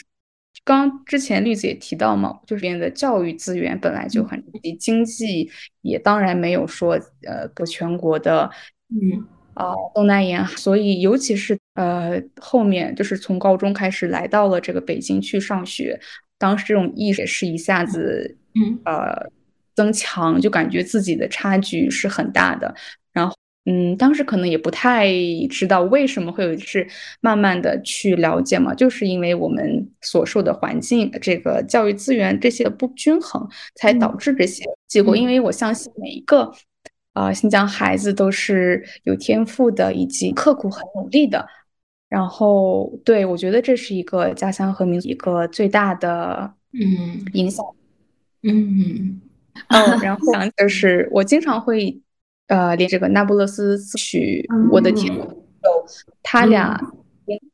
[0.64, 5.50] 刚之前绿子也提到嘛，就是边的教育资源本来就很低，经济
[5.82, 6.94] 也当然没有说
[7.28, 8.50] 呃个全国的，
[8.90, 9.28] 嗯。
[9.56, 16.00] 啊东南沿海，所以尤其是呃后面就是从高中开始来到了这个北京去上学，
[16.40, 18.80] 当时这种意识是一下子嗯。
[18.86, 19.30] 呃
[19.76, 22.74] 增强，就感觉自己的差距是很大的，
[23.12, 23.36] 然后。
[23.66, 25.08] 嗯，当时可能也不太
[25.50, 26.86] 知道为什么会有，是
[27.22, 35.16] 慢慢的去了解嘛，就是因为我们所受的环境、这个教育资源这些不均衡，才导致这些结果。
[35.16, 36.52] 因为我相信每一个
[37.14, 41.48] 啊新疆孩子都是有天赋的，以及刻苦很努力的。
[42.10, 47.66] 然后，对我觉得这是一个家乡和民族一个最大的嗯影响。
[48.42, 49.22] 嗯
[49.70, 51.98] 嗯， 然后就是我经常会。
[52.48, 55.28] 呃，连这个那不勒斯曲，我的天，有
[56.22, 56.80] 他俩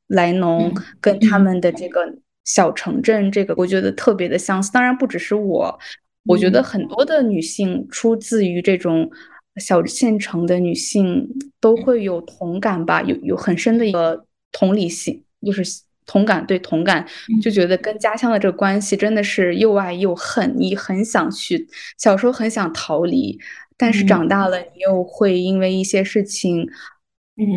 [0.08, 4.72] 莱农跟他们的这个小城镇，这个我觉得特别的相似。
[4.72, 5.80] 当然不只是我，
[6.26, 9.10] 我觉得很多的女性出自于这种
[9.58, 11.30] 小县城的女性
[11.62, 15.64] 都会有同感吧，有有很深的一个同理心，就是
[16.08, 17.06] 同感对同感，
[17.42, 20.56] 就觉得跟家乡的这个关系真的是又爱又恨。
[20.58, 21.68] 你很想去，
[22.00, 23.40] 小时候很想逃离。
[23.80, 26.68] 但是长大了，你又会因为一些事情，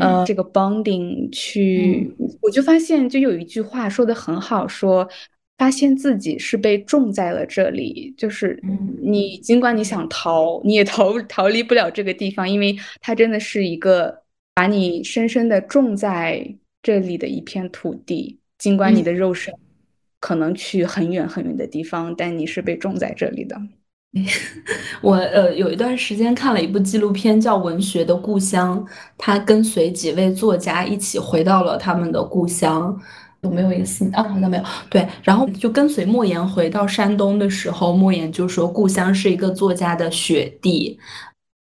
[0.00, 5.08] 呃，这个 bonding 去，我就发现，就有一句话说的很好，说
[5.58, 8.62] 发现自己是被种在了这里，就是
[9.02, 14.22] 你尽管你想逃，你也逃逃离不了这个地方，因为它真的是一个
[14.54, 19.52] 把你深深的种在这里的一片土地，尽管你的肉身
[20.20, 23.60] 可能去很远很远的地方，但你是被种在这里的。
[25.00, 28.78] 我呃有一段时间看了一部纪录片，叫《文学的故乡》，
[29.16, 33.00] 他跟随几位作家一起回到了他们的故乡。
[33.40, 34.22] 有没有一个新啊？
[34.22, 34.62] 好像没有。
[34.88, 40.96] 对，然后就跟随莫言回到山东的时候，莫言就说故乡是一个作家的雪地，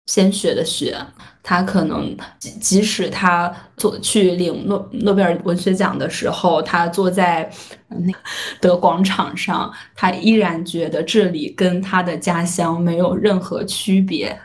[0.06, 0.98] 鲜血的血。
[1.44, 7.52] 他可能即即使他做去领诺诺贝尔文学奖的时候，他坐在
[7.88, 8.14] 那
[8.62, 14.40] 的广场上，他依然觉得这里跟他的家乡没有任何区别。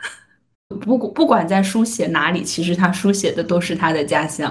[0.80, 4.50] 不不管在书写哪里，其实他书写的都是他的家乡。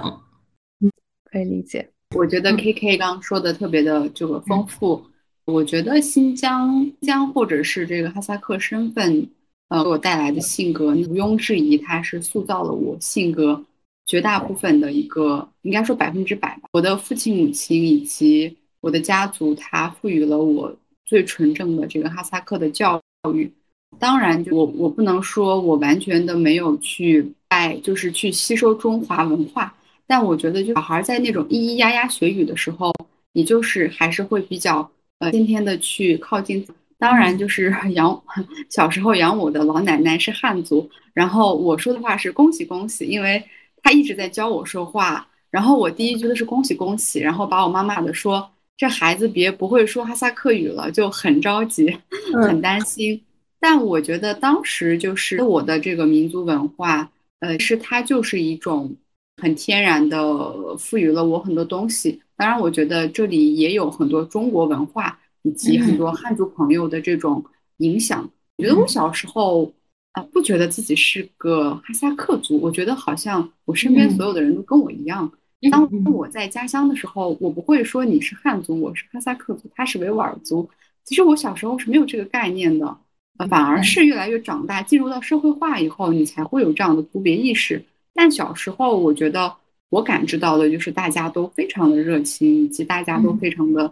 [0.82, 0.92] 嗯，
[1.32, 1.90] 可以理解。
[2.16, 5.04] 我觉得 K K 刚说的特别的这个丰富。
[5.46, 9.28] 我觉得新疆疆或者是这个哈萨克身份。
[9.70, 13.66] 呃，给我带来的性格毋庸置疑，它是塑造了我性格
[14.06, 16.70] 绝大部分的一个，应该说百分之百吧。
[16.72, 23.02] 我的父亲、母亲以及我的家族，它赋予了我最纯正的这个哈萨克的教
[23.34, 23.52] 育。
[23.98, 29.76] 当然，我我不能说我完全的没有去爱，就是去吸收中华文化。
[30.06, 32.94] 但我觉得，就小孩在那种咿咿呀呀学语的时候，
[33.34, 36.64] 你就是还是会比较呃天天的去靠近。
[36.98, 38.24] 当然，就是 养
[38.70, 43.44] 小时候养我的老奶奶是汉族，然后我说的话是恭喜恭喜，因为
[43.84, 45.28] 她一直在教我说话。
[45.52, 51.98] 然后我第一句的是恭喜恭喜，然后把我妈妈的说这孩子别不会说哈萨克语了，就很着急，
[52.44, 53.22] 很担心。
[53.60, 57.10] 但我觉得当时就是我的这个民族文化，
[57.40, 58.94] 呃，是它就是一种
[59.42, 62.22] 很天然的赋予了我很多东西。
[62.36, 65.18] 当然，我觉得这里也有很多中国文化。
[65.46, 67.44] 以及很多汉族朋友的这种
[67.78, 68.28] 影响，
[68.58, 69.72] 我觉得我小时候
[70.14, 75.32] 啊，不觉得自己是个哈萨克族，我觉得好像我身边所有的人都跟我一样。
[75.72, 80.68] 当我在家乡的时候，我不会说你是汉族，我是哈萨克族，他是维吾尔族，
[81.04, 82.98] 其实我小时候是没有这个概念的，
[83.38, 87.84] 呃，反而是越来越长大，进入到社会化以后，你才会有这样的族别意识。
[88.14, 89.54] 但小时候，我觉得
[89.90, 93.92] 我感知到的就是大家都非常的热情，以及大家都非常的，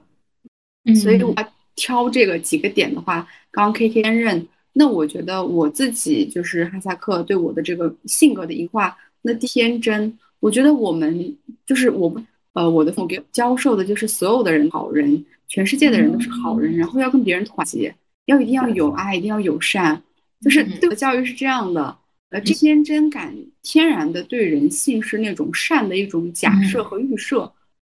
[0.95, 1.33] 所以我
[1.75, 12.13] 挑这个几个点的话，刚刚 KK 任，那我觉得我自己就是哈萨克对我的这个性格的一化，那天真，我觉得我们就是我，
[12.53, 20.01] 呃，我的父母给教授的就是所有的人好人，全世界的人都是好人，然后要跟别人团结，要一定要有爱，一定要友善，
[20.41, 21.97] 就是对我教育是这样的。
[22.29, 23.31] 呃，这天真感
[23.61, 27.41] 天然的对人性是那种善的一种假设和预设，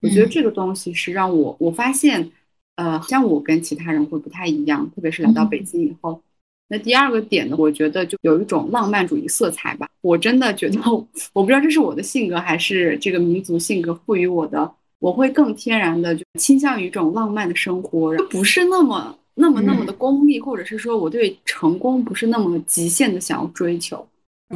[0.00, 2.28] 我觉得这个东西是让我我发现，
[2.76, 6.20] 呃，像我跟其他人会不太一样，特别是来到北京以后。
[6.68, 9.86] 那第二个点呢，我觉得就有一种浪漫主义色彩吧。
[10.00, 10.80] 我真的觉得，
[11.34, 24.06] 我不知道这是我的性格还是这个民族性格赋予我的，我会更天然的就倾向于一种浪漫的生活，不是那么那么那么的功利，或者是说我对成功不是那么极限的想要追求。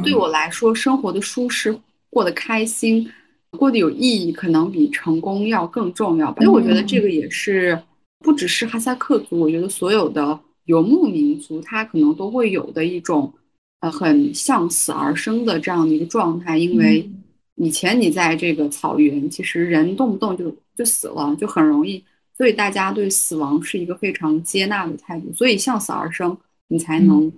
[0.03, 1.77] 对我来说，生活的舒适、
[2.09, 3.07] 过得开心、
[3.51, 6.43] 过得有意义，可能比成功要更重要吧。
[6.43, 7.79] 所以我觉得这个也是
[8.19, 13.33] 不只是哈萨克族，我觉得所有的游牧民族，他可能都会有的一种
[13.79, 16.57] 呃很向死而生的这样的一个状态。
[16.57, 17.09] 因为
[17.55, 22.03] 以前你在这个草原，其实人动不动就就死了，就很容易，
[22.35, 25.31] 所以大家对死亡是一个非常接纳的态度。
[25.33, 26.37] 所以向死而生，
[26.67, 27.31] 你才能。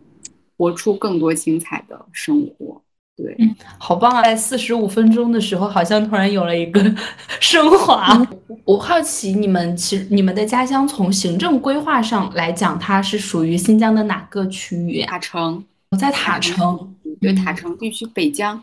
[0.62, 2.82] 活出更多精彩的生活，
[3.16, 4.22] 对，嗯，好棒啊！
[4.22, 6.84] 在四十五分钟的时候，好像突然有了一个
[7.40, 8.14] 升华。
[8.66, 15.04] 我好奇你们，其实你们的家乡从行政规划上来讲，它是属于新疆的哪个区域？
[15.04, 18.62] 塔城，我在塔城，对，塔城地区，北疆，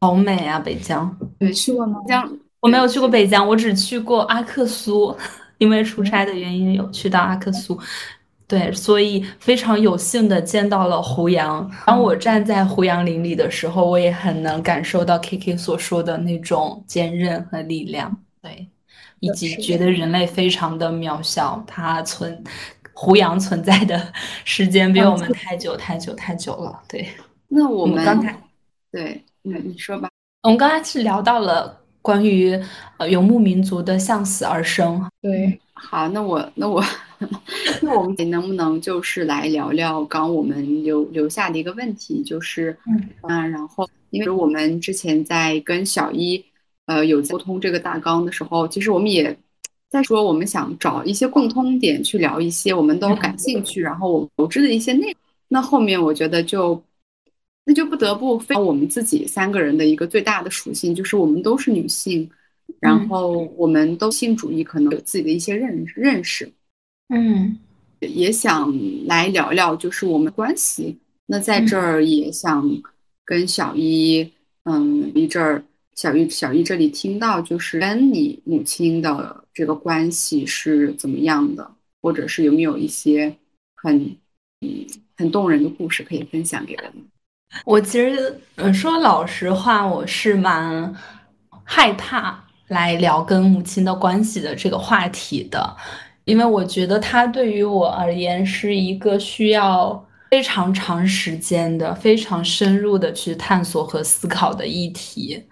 [0.00, 1.16] 好美啊，北疆。
[1.38, 1.98] 对，去过吗？
[2.06, 5.14] 疆，我没有去过北疆，我只去过阿克苏，
[5.58, 7.78] 因为出差的原因有去到阿克苏。
[8.46, 11.70] 对，所以非常有幸的见到了胡杨。
[11.86, 18.14] 当我站在胡杨林里的时候，我也很能感受到 K K 所说的那种坚韧和力量。
[18.42, 18.68] 对，
[19.22, 22.42] 以及觉得人类非常的渺小，它存
[22.92, 24.12] 胡杨存在的
[24.44, 26.82] 时间比我们太久太久太久了。
[26.88, 27.08] 对，
[27.46, 28.36] 那我们刚才，
[28.90, 30.08] 对，那你说吧。
[30.42, 32.60] 我们刚才是聊到了关于
[32.98, 35.08] 呃游牧民族的向死而生。
[35.20, 35.58] 对。
[35.74, 36.84] 好，那我那我
[37.82, 42.76] 那我们能不能就是来聊聊刚我们留留下的一个问题，就是
[43.22, 46.44] 嗯，然后因为我们之前在跟小一
[46.96, 49.36] 呃有沟通这个大纲的时候，其实我们也
[49.88, 55.16] 在说我们想找一些共通点去聊一些我们都感兴趣，然后我熟知的一些内容。
[55.48, 56.82] 那后面我觉得就
[57.64, 62.30] 那就不得不非我们自己三个人的一个最大的属性，就是我们都是女性。
[62.80, 66.50] 然后我们都性主义，可能有自己的一些认认识，
[67.10, 67.58] 嗯，
[68.00, 68.72] 也想
[69.06, 70.96] 来聊聊，就是我们关系。
[71.26, 72.66] 那在这儿也想
[73.24, 74.32] 跟小一，
[74.64, 75.62] 嗯，一阵儿
[75.94, 81.70] 小玉小玉这里听到，就是跟你母亲的这个关系是怎么样的，
[82.00, 83.36] 或者是有没有一些
[83.76, 83.98] 很
[84.60, 84.86] 嗯
[85.16, 86.94] 很动人的故事可以分享给我们？
[87.64, 90.94] 我其实，嗯，说老实话，我是蛮
[91.64, 92.42] 害怕。
[92.68, 95.76] 来聊跟母亲的关系的这个话题的，
[96.24, 105.44] 因为我觉得它对于我而言是一个需要非常长时间的、非常深入的去探索和思考的议题。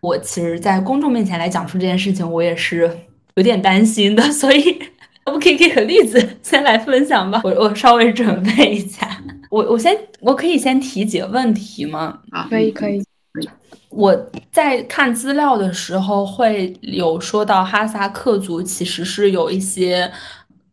[0.00, 2.90] 我其实，在公众面前来讲述这件事情，我也是
[3.34, 4.78] 有点担心的， 所以
[5.26, 7.40] 我可以给个例子先来分享吧。
[7.44, 12.20] 我我稍微准备一下，我我先我可以先提几个问题吗？
[12.30, 13.02] 啊，可以可以。
[13.90, 20.10] 我在看资料的时候会有说到哈萨克族其实是有一些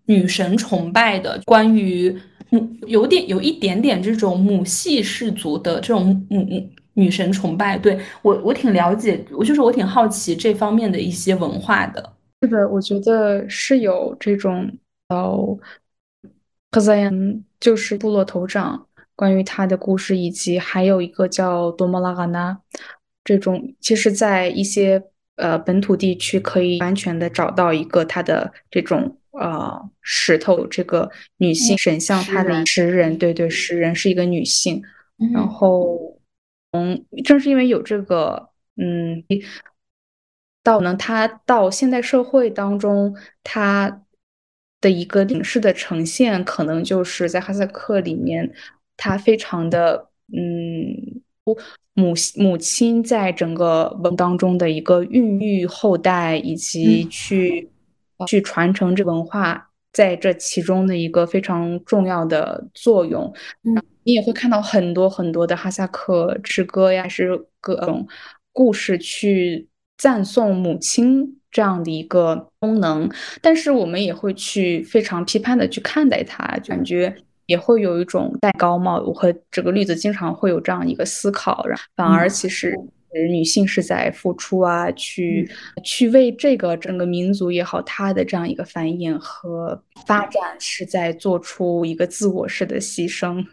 [0.05, 2.15] 女神崇拜的，关于
[2.51, 7.77] 母有点有一点点这种母系氏族的这种母母女神崇拜。
[7.77, 12.13] 对我我挺了解，我就是我挺好奇这方面的一些文化的。
[12.41, 14.71] 是的，我觉得是有这种
[15.09, 15.57] 哦，
[16.71, 22.59] 克萨扬就是部落头长关于他的故事，以及还有一个叫多莫拉嘎纳。
[23.23, 25.03] 这种其实，在一些
[25.35, 34.81] 呃本土地区，可以完全的找到一个他的这种呃石头，这个女性神像，她的石人，对对，石人是一个女性。
[35.33, 36.16] 然后，
[36.85, 39.23] 嗯，正是因为有这个，嗯，
[40.63, 44.03] 到呢，他到现代社会当中，他
[44.81, 48.53] 的一个影视的呈现，可能就是在哈萨克里面，
[48.95, 51.21] 他非常的，嗯。
[51.93, 57.71] 母母亲在整个文当中的一个孕育后代，以及去
[58.27, 59.66] 去传承这文化，
[59.97, 63.33] 在这其中的一个非常重要的作用。
[63.63, 63.73] 嗯，
[64.03, 68.07] 你也会看到很多很多的哈萨克诗歌呀，是各种
[68.53, 69.67] 故事去
[69.97, 73.09] 赞颂母亲这样的一个功能。
[73.41, 77.15] 但是我们也会去非常批判的去看待它，感觉
[77.47, 79.01] 也会有一种戴高帽。
[79.01, 82.77] 我和这个绿子经常会有这样一个思考，然反而其实。
[83.29, 85.49] 女性是在付出啊，去
[85.83, 93.45] 去为这个整个民族也好，她的这样一个繁衍和发展是在做出一个自我式的牺牲。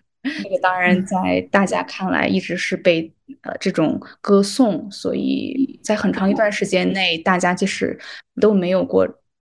[0.42, 3.12] 这个当然在大家看来一直是被
[3.42, 7.98] 呃这种歌颂，所以在很长一段时间内，大家其实
[8.40, 9.06] 都没有过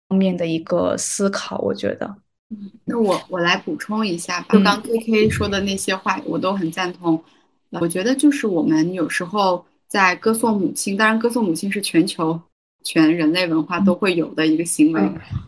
[0.08, 1.58] 方面的一个思考。
[1.58, 2.16] 我觉得，
[2.84, 7.22] 那我我来补充一下吧，就刚 K K 说的那些话，我都很赞同。
[7.80, 9.64] 我觉得就是我们有时候。
[9.94, 12.40] 在歌颂母亲，当然歌颂母亲是全球
[12.82, 15.00] 全人类文化都会有的一个行为，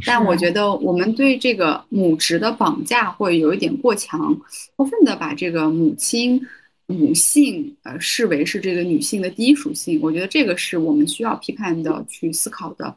[0.06, 4.40] 但我觉得我们对这个母职的绑架会有一点过强，
[4.76, 6.40] 过分的把这个母亲
[6.86, 12.94] 母性呃视为是这个女性的第一属性，我觉得这个是我们需要批判的去思考的。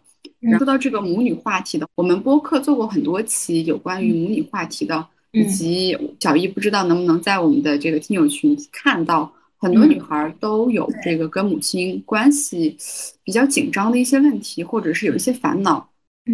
[0.60, 9.34] 说到这个母女话题的，我们播客做过很多期有关于母女话题的，以及小易不知道能不能在我们的这个听友群看到。
[9.60, 12.78] 很多女孩都有这个跟母亲关系
[13.24, 15.86] 比较紧张的一些问题，或者是有一些烦恼，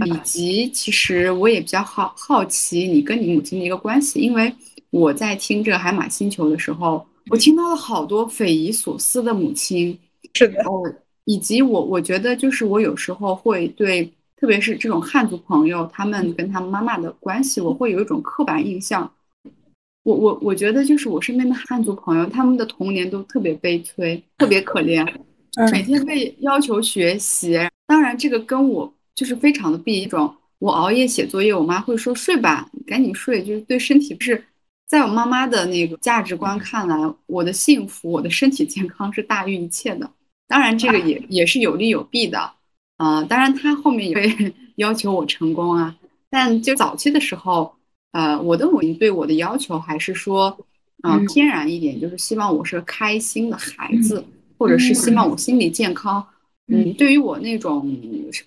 [0.06, 4.54] 以及其实我也比较好好奇你跟你母亲的一个关系，因为
[4.92, 9.98] 我在听这个海马星球的时候，我听到了好多匪夷所思的母亲，
[10.36, 14.06] 是的，哦，以及我我觉得就是我有时候会对，
[14.38, 19.12] 特别是这种汉族朋友，他们跟他们妈妈的关系，我会有一种刻板印象。
[20.06, 25.04] 我我我觉得就是我身边的汉族朋友，他们的童年都特别悲催，特别可怜，
[25.72, 27.58] 每天被要求学习。
[27.88, 30.32] 当然，这个跟我就是非常的不一种。
[30.60, 34.44] 我熬夜写作业，我妈会说睡吧，赶紧睡，就是对身体不是。
[34.86, 36.96] 在我妈妈的那个价值观看来，
[37.26, 40.08] 我的幸福，我的身体健康是大于一切的。
[40.48, 42.52] 当然，这个也也是有利有弊的。
[42.98, 45.96] 啊，当然她后面也会 要求我成功啊。
[46.30, 47.74] 但就早期的时候。
[48.16, 50.58] 呃，我的母亲对我的要求还是说，
[51.04, 54.24] 嗯，天然一点，就是希望我是开心的孩子，
[54.58, 56.26] 或者是希望我心理健康。
[56.70, 57.94] 嗯，对于我那种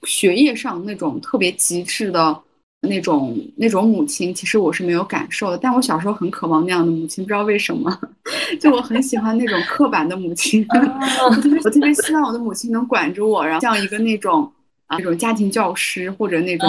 [0.04, 2.34] 学业上那种特别极致的
[2.80, 5.58] 那种那种母亲，其实我是没有感受的。
[5.58, 7.94] 但我小时候很渴望那样的母亲，不知道为什么，
[8.58, 10.66] 就我很喜欢那种刻板的母亲。
[11.28, 14.50] 我特别我特别希望我的母亲能管着我，然后像一个那种
[14.86, 16.66] 啊那种家庭教师，或者那种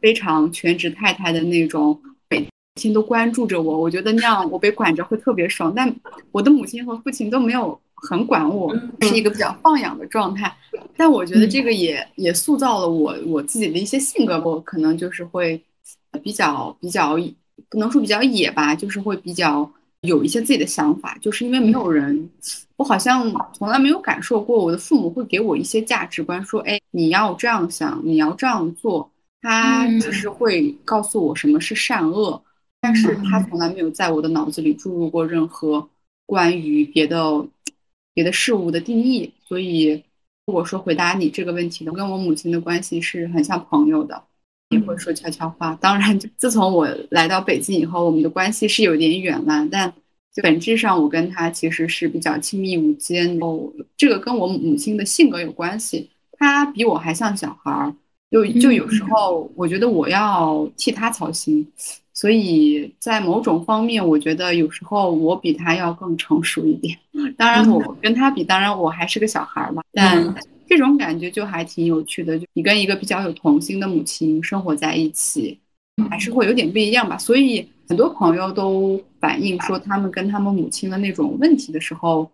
[0.00, 2.00] 非常全职太太的那种。
[2.78, 5.72] 亲都关注着我，我觉得那样我被管着会特别爽。
[5.74, 5.92] 但
[6.30, 10.56] 我的母亲和父亲都没有很管我，是一个比较放养的状态。
[10.96, 14.40] 但我觉得这个也也塑造了我我自己的一些性格。
[14.44, 15.60] 我可能就是会
[16.22, 17.18] 比较比较
[17.68, 19.68] 不能说比较野吧，就是会比较
[20.02, 21.18] 有一些自己的想法。
[21.20, 22.30] 就是因为没有人，
[22.76, 29.10] 我好像从来没有感受过我的父母会给我一些价值观，说哎你要这样想，你要这样做。
[29.40, 32.42] 他只是会告诉我什么是善恶。
[32.80, 35.88] 但是他从来没有在我的脑子里注入过任何
[36.26, 37.46] 关于别的
[38.14, 40.02] 别的事物的定义，所以
[40.46, 44.22] 如果说回答你这个问题的，跟我母亲的关系是很像朋友的，
[44.70, 45.74] 也会说悄悄话。
[45.80, 49.92] 当然，自从我来到北京以后，我们的关系是有点远了，但
[50.42, 53.38] 本质上我跟他其实是比较亲密无间。
[53.40, 57.94] 哦，这个跟我母亲的性格有关系，她比我还像小孩儿，
[58.30, 61.66] 就就有时候我觉得我要替他操心。
[62.12, 66.98] 所以在某种方面，我觉得有时候我比他要更成熟一点。
[67.36, 69.80] 当然，我跟他比，当然我还是个小孩嘛。
[69.92, 70.34] 但
[70.66, 72.36] 这种感觉就还挺有趣的。
[72.36, 75.56] 就你跟一个比较有童心的母亲生活在一起，
[76.10, 77.16] 还是会有点不一样吧。
[77.16, 82.28] 所以很多朋友都反映说，他们跟他们母亲的那种问题的时候，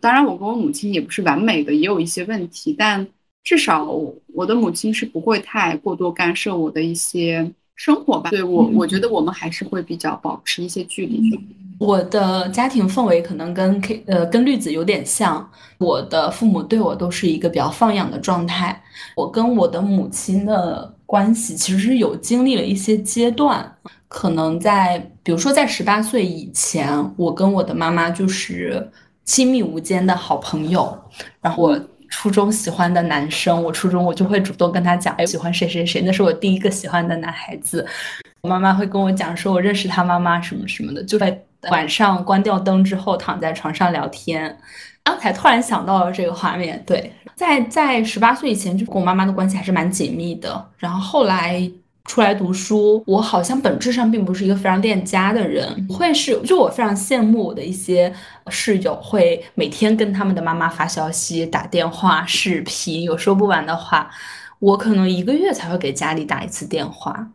[0.00, 2.74] 当然我跟我母亲也不是完美的，也有一些问题。
[2.76, 3.06] 但
[3.44, 3.84] 至少
[4.32, 7.48] 我的母亲是不会太过多干涉我的一些。
[7.76, 11.20] 生活吧，对我，我觉得我们还是会比较保持一些距离。
[11.80, 18.80] 我的家庭氛围可能跟 K 呃跟绿子有点像，我的父母对我都是一个比较放养的状态。
[19.16, 23.76] 我跟我的母亲的关系其实是有经历了一些阶段，
[24.06, 28.88] 可能在比如说在十八岁以前，我跟我的妈妈就是
[29.24, 30.96] 亲密无间的好朋友，
[31.40, 31.80] 然后我。
[32.08, 37.86] 初中喜欢的男生，我初中我就会主动跟他讲，哎，喜欢谁谁谁，那是我第一个喜欢的男孩子。
[38.42, 41.38] 我妈妈会跟我讲说，我认识他妈妈什么什么的，就在
[41.70, 44.56] 晚上关掉灯之后躺在床上聊天。
[45.02, 50.70] 刚才突然想到了这个画面，对，在在十八岁以前，就跟我妈妈的关系还是蛮紧密的。
[50.78, 51.70] 然后后来
[52.04, 58.12] 出来读书，我好像本质上并不是一个非常恋家的人，会是就我非常羡慕我的一些
[58.48, 64.10] 室友，会每天跟他们的妈妈发消息、打电话、视频，有说不完的话。
[64.60, 67.26] 我可能一个月才会给家里打一次电话。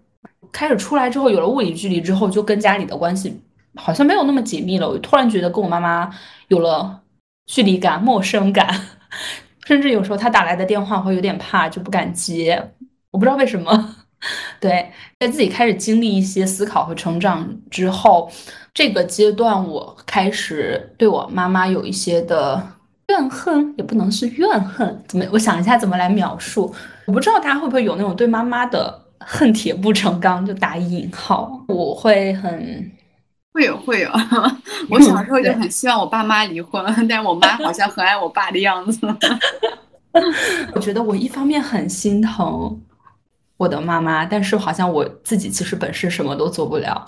[0.52, 3.40] 开始出来之后，有了物理距离之后，就跟家里的关系
[3.76, 4.88] 好像没有那么紧密了。
[4.88, 6.10] 我突然觉得跟我妈妈
[6.48, 7.02] 有了
[7.48, 8.68] 距离感、陌生感，
[9.68, 12.72] 甚至有时候她打来的电话会有点怕，就不敢接。
[13.12, 13.96] 我不知道为什么。
[14.60, 18.30] 对，在自己开始经历一些思考和成长之后，
[18.74, 22.62] 这个阶段我开始对我妈妈有一些的
[23.08, 25.26] 怨恨，也不能是怨恨，怎么？
[25.32, 26.74] 我想一下怎么来描述。
[27.06, 31.64] 我不知道大家会不会有那种对妈妈的恨铁不成钢，就打引号。
[31.68, 32.92] 我会很
[33.54, 34.12] 会有会有。
[34.92, 39.00] 我小时候就很希望我爸妈离婚，但是我妈好像很爱我爸的样子。
[40.76, 42.80] 我觉得我一方面很心疼。
[43.60, 47.04] 我的妈妈，但是好像我自己其实本身什么都做不了。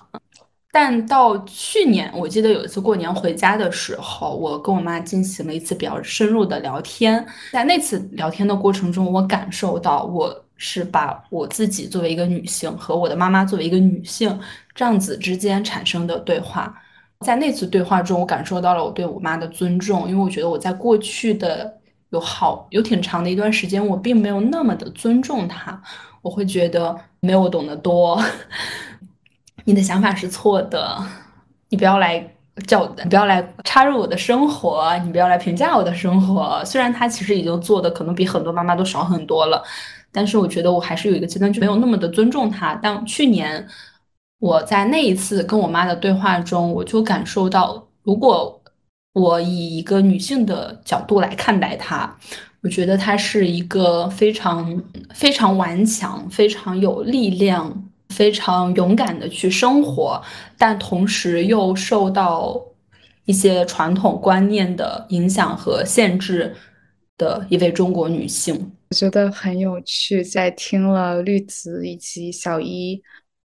[0.70, 7.26] 但到去年，我记得有一次过年回家的时候，我跟我妈进行了一次比较深入的聊天。
[7.54, 14.38] 在那次聊天的过程中，我感受到我是把我自己作为一个女性和我的妈妈作为一个女性
[14.76, 16.74] 这样子之间产生的对话。
[17.26, 21.72] 在那次对话中，我感受到了我对我妈的尊重，因为我觉得我在过去的
[22.10, 25.82] 有好有挺长的一段时间，我并没有那么的尊重她。
[26.22, 28.22] 我会觉得没有我懂得多，
[29.66, 30.98] 你的想法是错的，
[31.70, 32.36] 你不要来
[32.68, 36.64] 叫，你不要来插入我的生活，你不要来评价我的生活。
[36.64, 39.64] 虽然他其实已经做的可能比很多妈妈都少很多了，
[40.12, 42.76] 但是我觉得我还是有一个阶段就没有那么的尊重他。
[42.84, 43.68] 但去年
[44.40, 48.62] 我在那一次跟我妈的对话中，我就感受到，如果
[49.14, 52.16] 我以一个女性的角度来看待他。
[52.64, 54.84] 我觉得他是一个非常
[55.16, 60.22] 非常顽强、非常有力量、非常勇敢的去生活，
[60.60, 62.62] 但同时又受到
[63.26, 66.56] 一些传统观念的影响和限制
[67.18, 68.72] 的一位中国女性。
[68.92, 73.02] 我觉得很有趣，在听了绿子以及小一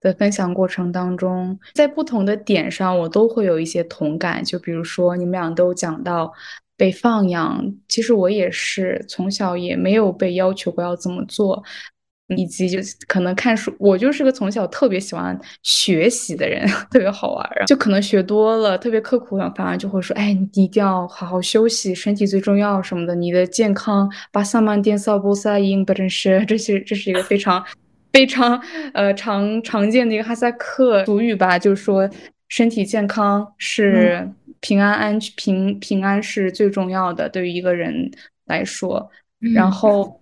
[0.01, 4.45] 的分享过程当中，在不同的点上，我都会有一些同感。
[4.45, 6.33] 就比如说，你们俩都讲到。
[6.81, 11.63] 被放养，其实我也是从小也没有被要求过要怎么做，
[12.35, 27.63] 以及就可能看书，我就是个从小特别喜欢学习的人， 特别好玩儿，就可能学多了，特别刻苦，反而就会说，哎，你一定要好好休息，身体最重要什么的，你的健康，把萨曼颠扫波萨因不真是， 这是这是一个非常
[28.11, 28.59] 非常
[28.95, 32.09] 呃常常见的一个哈萨克俗语吧，就是说
[32.49, 34.33] 身体健康是。
[34.61, 38.11] 平安安平平安是最重要的，对于一个人
[38.45, 39.11] 来说。
[39.55, 40.21] 然后，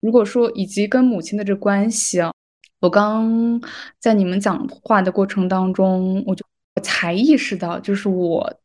[0.00, 2.32] 如果说以及跟母亲的这关系啊，
[2.80, 3.60] 我刚
[4.00, 8.60] 在你们讲话的过程当中，我就我才意识到，就是我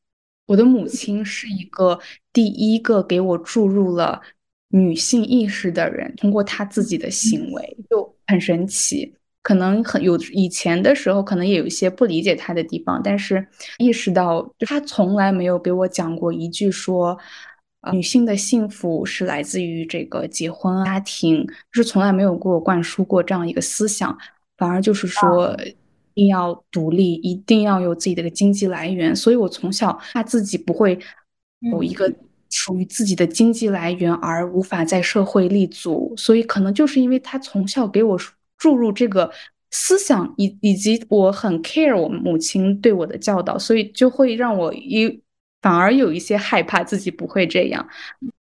[0.47, 1.99] 我的母亲是一个
[2.31, 4.19] 第一个给我注入了
[4.69, 9.13] 女性意识的人，通过她自己的行为就很神奇。
[9.43, 13.45] 可能很有以前的时候，可能也有一些不理解他的地方，但是
[13.77, 17.17] 意识到他从来没有给我讲过一句说，
[17.91, 24.17] 女性的幸福是来自于这个结婚家庭，就是从来没有给我灌输过这样一个思想，
[24.57, 25.53] 反而就是说
[26.13, 29.13] 一定要独立，一定要有自己的一个经济来源。
[29.13, 30.97] 所以我从小怕自己不会
[31.69, 32.09] 有一个
[32.49, 38.17] 属于自己的经济来源而无法在社会立足，所以可能就是因为他从小给我。
[38.63, 39.29] 注入这个
[39.71, 45.21] 思想，以以及我很 care 我母亲对我的教导，所以就会让我一
[45.61, 47.85] 反而有一些害怕自己不会这样，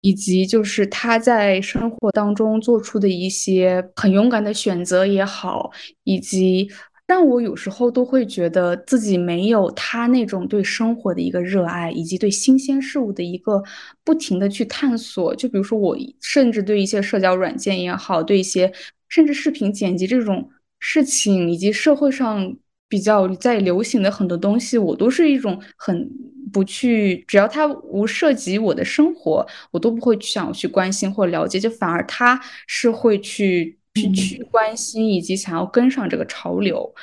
[0.01, 5.69] 以及就是他在生活当中做出的一些很勇敢的选择也好，
[6.03, 6.67] 以及
[7.07, 13.63] 让我有时候都会觉得自己没有他那种对生活的一个热爱，以及对新鲜事物的一个
[14.03, 15.35] 不停的去探索。
[15.35, 18.71] 就比如说我甚至对一些社交软件也好，对一些。
[19.09, 20.49] 甚至视频剪辑这种
[20.81, 22.53] 事情，以及社会上
[22.89, 26.11] 比较在流行的很多东西，我都是一种很
[26.51, 32.37] 不去，只要它无涉及我的生活，我都不会想去关心或了解，就反而他
[32.67, 36.93] 是会去去去关心，以及想要跟上这个潮流，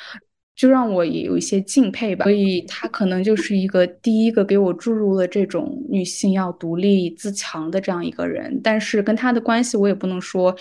[0.55, 2.23] 就让我也有一些敬佩吧。
[2.23, 10.55] 所以他可能就是一个第一个给我注入了这种女性要独立自强的这样一个人，但是跟他的关系，我也不能说。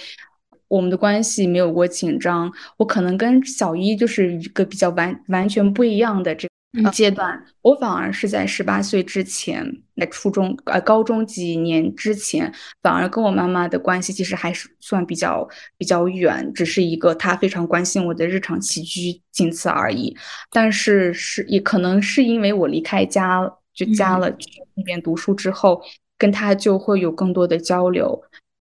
[0.66, 6.49] 我们的关系没有过紧张，我可能跟小一就是一个比较完完全不一样的这
[6.93, 9.64] 阶段，我反而是在十八岁之前，
[9.97, 12.53] 在初中呃高中几年之前，
[12.83, 15.49] 反而跟我妈妈的关系其实还是算比较
[15.79, 20.16] 比较远，只是一个她非常关心我的日常起居，仅此而已。
[20.51, 25.81] 但是是也可能是因为我离开家，就家了去那边读书之后，
[26.18, 28.20] 跟她就会有更多的交流。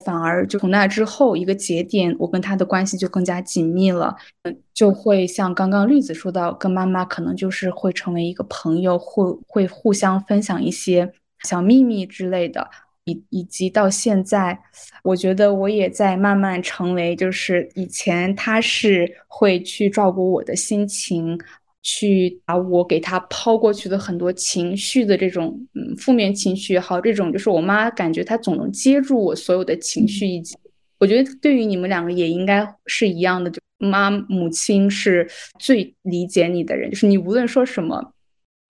[0.06, 4.16] 反而就从那之后一个节点，我跟他的关系就更加紧密了。
[4.44, 11.12] 嗯，就会像刚刚绿子说到，跟妈妈可能就是会成为一个朋友，会会互相分享一些
[11.44, 12.70] 小秘密之类的。
[13.08, 14.60] 以以及到现在，
[15.04, 21.40] 我觉得我也在慢慢成为，就是以前他是会去照顾我的心情。
[21.88, 30.58] 去把我给他抛过去的很多情绪的这种，嗯，负面情绪也好，这种就是我妈感觉她总能接住我所有的情绪，以及
[30.98, 35.30] 我觉得对于你们两个也应该是一样的，就妈母亲是
[35.60, 38.14] 最理解你的人，就是你无论说什么，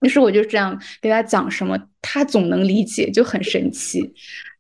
[0.02, 4.14] 就是我就这样给他讲什么，他总能理解，就很神奇。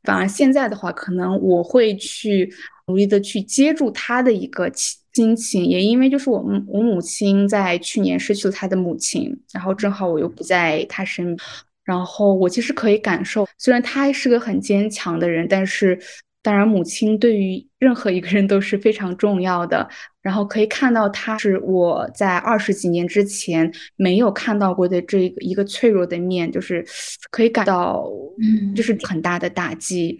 [0.03, 2.49] 反而现在的话，可能我会去
[2.87, 4.97] 努力的去接住他的一个情。
[5.15, 11.47] 心情也因为就是我母我母亲在去年失去了她的母亲，然后正好我又不在她身边，
[11.85, 15.97] 然后我其实可以感受，虽然她是个很坚强的人，但是
[16.41, 19.87] 当然母亲对于任何一个人都是非常重要的。
[20.21, 26.85] 然后可以看到她是我在二十几年之前没有看到过的这个一个脆弱的面，就是
[27.31, 28.05] 可以感到，
[28.41, 30.19] 嗯，就是很大的打击，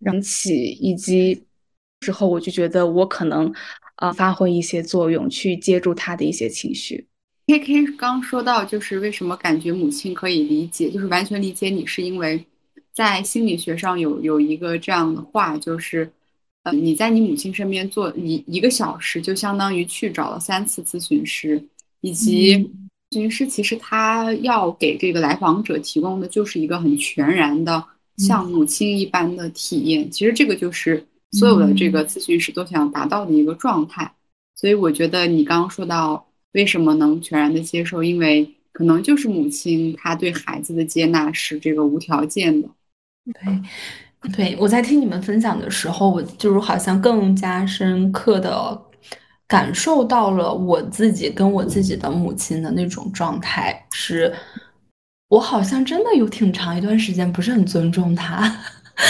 [0.00, 1.44] 燃起以及
[2.00, 3.54] 之后我就觉得我可能。
[3.96, 7.06] 啊，发挥一些作用，去接住他的一些情绪。
[7.46, 12.42] K K 刚说到，就是为什么感觉母亲可以理解，就是完全理解你，是因为
[12.94, 16.10] 在心理学上有有一个这样的话，就是，
[16.62, 21.62] 呃，你在你母亲身边做一一个小时，就相当于去找了三次咨询师，
[22.00, 22.56] 以及
[23.10, 27.84] 咨询师其实他要给这个来访者提供的就是一个很全然的，
[28.16, 30.10] 像母亲一般的体验。
[30.10, 31.04] 其实这个就是。
[31.32, 34.12] 所有的这个咨询师都想达到的一个状态，
[34.54, 42.68] 所以我觉得你刚刚说到为什么能全然的接受，因为可能就是母亲她对孩子的接纳是这个无条件的。
[43.24, 48.78] 对，对我在听你们分享的时候，我就是好像更加深刻的
[49.46, 54.34] 感受到了我自己跟我自己的母亲的那种状态，是
[55.28, 58.54] 我好像真的有挺长一段时间不是很尊重她。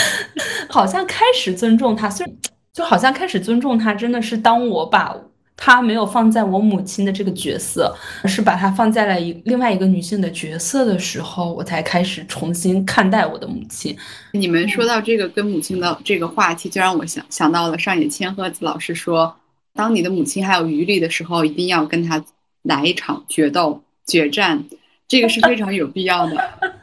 [0.68, 2.36] 好像开始尊重他，虽然
[2.72, 5.14] 就好像开始尊重他，真的是当我把
[5.56, 13.96] 他没有放在我母亲的这个角色，而是把他放在了一另外一个女性的角色的时候，我才开始重新看待我的母亲。
[14.32, 19.36] 你们说到这个跟母亲的这个话题，就让我想想到了上野千鹤子老师说，
[19.74, 22.24] 当你的母亲还有余力的时候，一定要跟他
[22.62, 24.64] 来一场决斗、决战，
[25.06, 26.81] 这个是非常有必要的。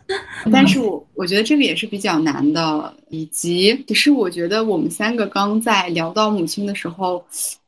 [0.52, 7.24] 但是我我觉得这个也是比较难的，以及其实我觉得我们三个刚在聊到母亲的时候，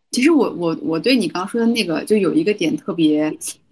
[0.10, 3.32] 其实我我我对你刚说的那个就有一个点特别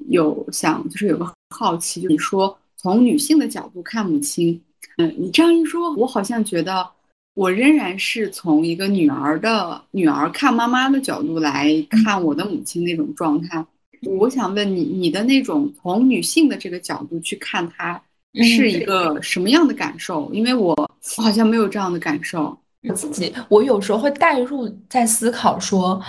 [0.10, 4.62] 有想就是有个好奇，就你说从女性的角度看母亲，
[4.98, 6.88] 嗯，你这样一说，我好像觉得
[7.34, 13.66] 我仍然是从一个女儿的女儿看妈妈的角度来看我的母亲那种状态。
[14.04, 18.00] 我想问你，你的那种从女性的这个角度去看她。
[18.36, 20.32] 是一个什么样的感受？
[20.32, 20.74] 因为我
[21.18, 22.58] 我好像没有这样的感受。
[22.88, 26.02] 我自己，我有时候会带入在思考说，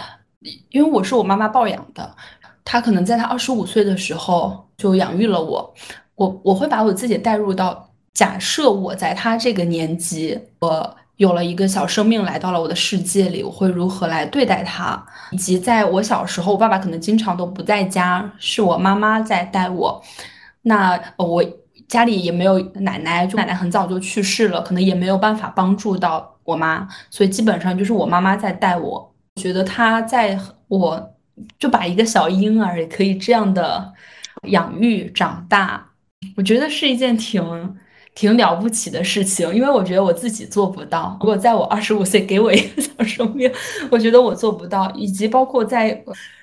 [0.68, 2.14] 因为我是我妈妈抱养的，
[2.64, 5.74] 她可能在她二十五岁的时候就养育了我。
[6.14, 15.04] 我我会把我自己带入到，假设我在她这个年纪，我有了一个小生命来到了我的世界里，我会如何来对待她？
[15.32, 20.00] 以及在我小时候，我爸爸可能经常都不在家，是我妈妈在带我。
[20.62, 21.42] 那我。
[21.90, 29.12] 家里也没有奶奶，就奶奶很早就去世了，可能也没有办法帮助到我妈，所以基本上就是我妈妈在带我。
[29.42, 30.38] 觉得她在
[30.68, 31.14] 我
[31.58, 33.92] 就把一个小婴儿也可以这样的
[34.44, 35.84] 养育长大，
[36.36, 37.42] 我觉得是一件挺
[38.14, 41.18] 挺了不起的事情，因为我觉得我自己做不到。
[41.20, 43.50] 如果在我二十五岁给我一个小生命，
[43.90, 44.88] 我觉得我做不到。
[44.94, 46.00] 以及包括在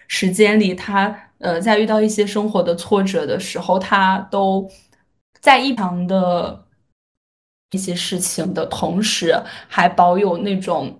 [0.10, 4.70] 时间里，他呃在遇到一些生活的挫折的时候，他都。
[5.40, 6.66] 在异常的
[7.72, 9.36] 一些事情的同时，
[9.68, 11.00] 还保有那种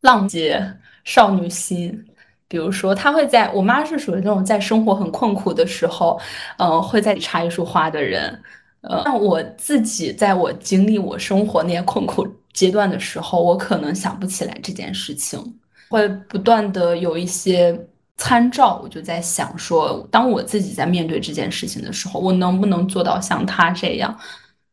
[0.00, 2.06] 浪姐少女心。
[2.48, 6.20] 比如说，她会在我妈是属于那种在生活很困苦的时候，
[6.58, 8.42] 嗯，会在插一束花的人。
[8.82, 15.40] 呃，那我自己在我经历我生活那些困苦阶段的时候，我可能想不起来这件事情，
[15.88, 17.72] 会不断的有一些
[18.16, 24.16] 参照，我就在想说，当我自己在面对这件事情的时候，我能不能做到像他这样？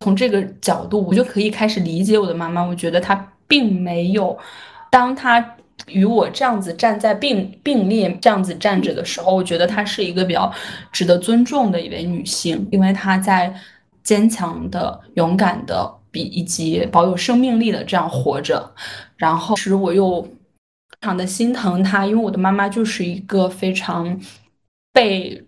[0.02, 2.62] 从这个角度，我就可以开始理解我的妈妈。
[2.62, 4.38] 我觉得她并没有，
[4.90, 5.56] 当她
[5.88, 10.50] 与我这样子站在并并列这样子站着的时候，我觉得她是一个比较
[10.92, 13.54] 值得尊重的一位女性，因为她在
[14.02, 18.72] 坚强的、勇敢的，比以及保有生命力的这样活着。
[19.18, 20.26] 然后，其实我又
[20.90, 24.20] 非常的心疼她，因为我的妈妈就是一个非常
[24.92, 25.46] 被。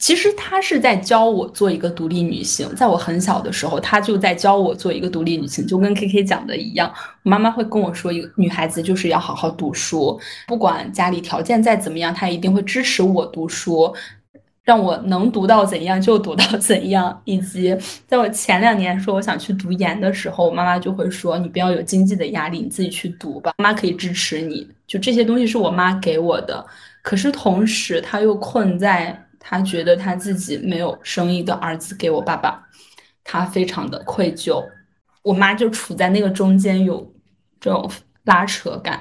[0.00, 6.94] 其实她是在教我做一个独立女性，在我很小的时候，她就在教我做一个独立女性，就跟 K K 讲的一样。
[7.24, 13.92] 妈妈会跟我说，一个女孩子就是要好好读书，不管家里条件再怎么样，她一定会支持我读书，
[14.68, 17.18] 让我能读到怎样就读到 怎样。
[17.24, 17.74] 以及
[18.06, 24.68] 在我前两年说我想去读研的时候，我妈妈就会说，你不要有经济的压力，你自己去读吧，妈妈可以支持你。
[24.86, 26.66] 就这些东西是我妈给我的，
[27.00, 29.24] 可是同时她又困在。
[29.40, 32.62] 他觉得他自己没有生一个儿子给我爸爸，
[33.24, 34.62] 他非常的愧疚。
[35.22, 37.10] 我妈就处在那个中间，有
[37.58, 37.90] 这种
[38.24, 39.00] 拉扯感。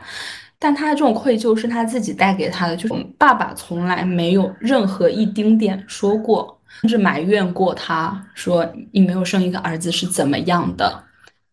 [0.59, 11.03] 但他的这种愧疚是他自己带给他的，就是爸爸从来没有任何一丁点说过，甚至埋怨过他，说你没有生一个儿子是怎么样的。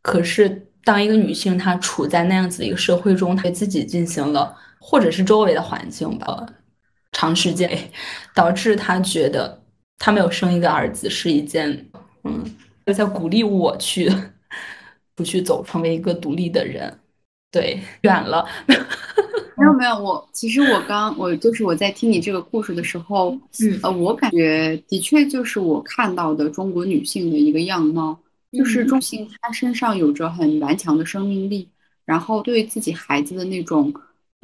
[0.00, 6.46] 可是当一个女性，她处在那样子的一个社会中，对自己进行了，或者是周围的环境吧。
[7.12, 7.78] 长时间
[8.34, 9.62] 导致他觉得
[9.98, 11.88] 他没有生一个儿子是一件，
[12.24, 12.42] 嗯，
[12.86, 14.10] 就在鼓励我去
[15.14, 16.98] 不去走，成为一个独立的人。
[17.54, 18.44] 对，远了，
[19.56, 23.30] 没有没有，我其实我刚我就是我在听你这个故事的时候，
[23.62, 28.18] 嗯呃，我感觉的确就是我看到的中国女性的一个样貌，
[28.50, 31.68] 就是中性，她身上有着很顽强的生命力，
[32.04, 33.94] 然后对自己孩子的那种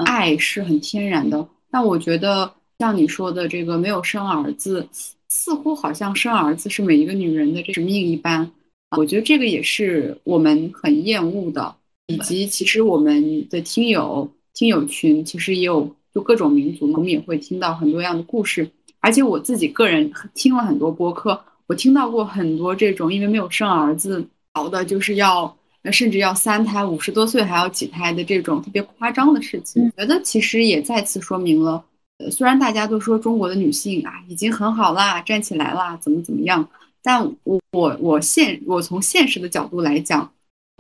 [0.07, 1.45] 爱是很天然的。
[1.71, 2.53] 但我觉得。
[2.81, 4.89] 像你说的这个没有生儿子，
[5.29, 8.51] 似乎好像生儿子是每一个女人的这使命一般。
[8.97, 11.75] 我觉得这个也是我们很厌恶的，
[12.11, 18.69] 以及其实我们的听友听友群其实也有就各种民族，我们也会听到很多样的故事。
[19.01, 25.57] 而且我自己个人听了很多播客，我听到过很多这种因为没有生儿子熬的就是要
[25.93, 29.83] 甚至要三胎，五十多岁还要几胎的这种特别夸张的事情。
[29.97, 31.83] 我觉得其实也再次说明了。
[32.31, 36.69] 虽然大家都说中国的女性啊已经很好啦，站起来啦，怎么怎么样，
[37.03, 40.31] 但我我我现我从现实的角度来讲，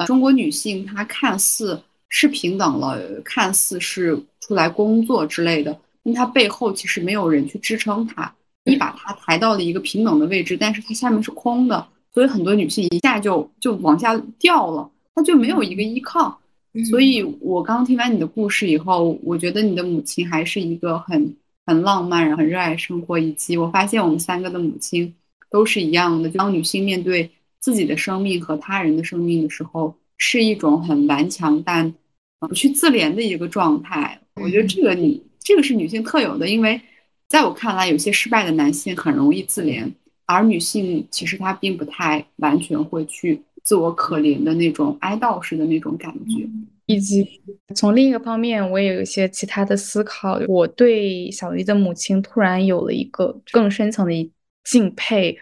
[0.00, 1.78] 呃，中国女性她看似
[2.08, 8.34] 是平等了，看似是出来工作之类的，但她背后其实没有人去支撑她，
[8.64, 16.40] 你把她抬到了一个平等的位置，但是她下面是空的，所以很多女性一下就就往下掉了，她就没有一个依靠。
[16.88, 21.36] 所以，我刚听完你的故事以后，我觉得你的母亲还是一个很
[21.66, 25.12] 很浪漫、然后很热爱生活，以及我发现我们三个的母亲
[25.50, 26.30] 都是一样的。
[26.30, 27.28] 当女性面对
[27.60, 31.94] 自己的生命和他人的生命的时候，是一种很顽强但
[32.40, 34.20] 不去自怜的一个状态。
[34.34, 36.80] 我觉得这个你这个是女性特有的，因为
[37.28, 39.88] 在我看来，有些失败的男性很容易自怜，
[40.26, 43.40] 而女性其实她并不太完全会去。
[43.62, 46.48] 自我可怜的那种哀悼式的那种感觉，
[46.86, 47.28] 以及
[47.76, 50.40] 从另一个方面，我也有一些其他的思考。
[50.48, 54.32] 我对小鱼的母亲突然有了一个更深层的
[54.64, 55.36] 敬佩，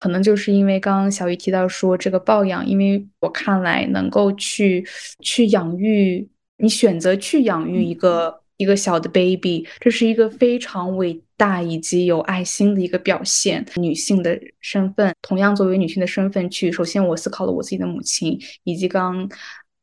[0.00, 4.86] 可能就是因为刚刚小鱼提到说这个抱养，因为我看来能够去
[5.20, 6.28] 去养育
[6.58, 11.22] 你选择去养育一个一个小的 baby，这是一个非常伟。
[11.38, 19.28] 大以及有爱心的一个表现，女性的身份，同样作为女性的身份去，首先我思考了我自己的母亲，以及刚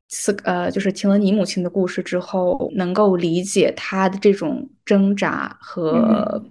[0.09, 6.43] 思呃，就是听了你母亲的故事之后，能够理解她的这种挣扎和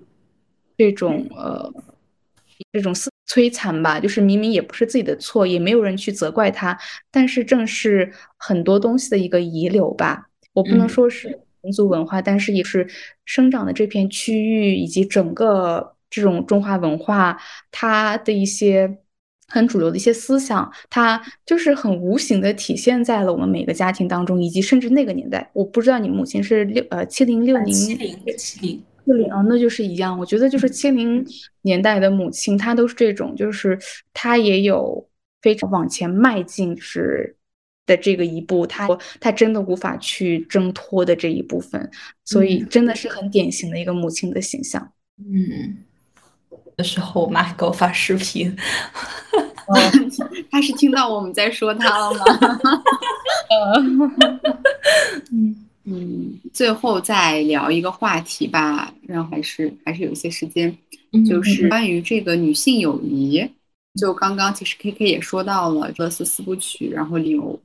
[0.79, 1.69] 这种呃
[2.71, 2.95] 这种
[3.33, 6.77] 摧残吧，就是明明也不是自己的错，也没有人去责怪他，
[7.11, 11.41] 但是正是很多东西的一个遗留吧，我不能说是。
[11.65, 12.85] 民族文化，但是也是
[13.25, 18.99] 生长的这片区域以及整个这种中华文化，它的一些
[19.47, 25.49] 很主流的一些思想，它就是很无形的体现在了我们每个家庭当中，以及甚至那个年代。
[25.53, 30.19] 我不知道你母亲是六呃七零六零七零七零六零啊，那就是一样。
[30.19, 31.27] 我觉得就是七零
[31.63, 33.79] 年代的母亲，她都是这种，就是
[34.13, 35.09] 她也有
[35.41, 37.37] 非常往前迈进，是。
[37.85, 38.89] 的这个一步，她
[39.19, 41.91] 她真的无法去挣脱的这一部分，
[42.25, 44.93] 所以真的是很典型的一个母亲的形象。
[45.19, 45.79] 嗯，
[46.77, 48.57] 的时候我妈还给我发视频，
[50.49, 52.25] 他是听到我们在说她了吗？
[55.33, 60.77] 嗯，嗯，最后再聊一个话题吧，然后还是还是有一些时间，
[61.29, 63.45] 就是关于这个女性友谊。
[64.01, 67.61] 就刚刚其实 K K 也说到了《乐斯四部曲》，然后有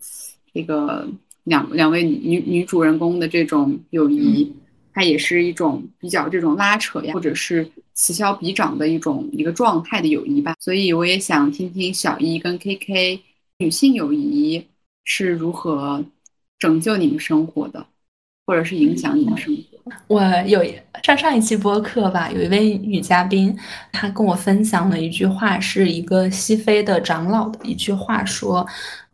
[0.53, 1.07] 这个
[1.43, 4.51] 两两位女女主人公的这种友谊，
[4.93, 10.55] 它也是一种比较这种拉扯呀，或者是此消彼长的一种一个状态的友谊吧。
[10.59, 13.21] 所以我也想听听小一跟 K K
[13.59, 14.65] 女性友谊
[15.05, 16.03] 是如何
[16.59, 17.85] 拯救你们生活的。
[18.47, 19.61] 或者是影响你的生活。
[20.07, 20.65] 我有
[21.03, 23.57] 上上一期播客吧，有一位女嘉宾，
[23.91, 28.65] 她跟我分享了一句话，是一个西非的长老的一句话，说，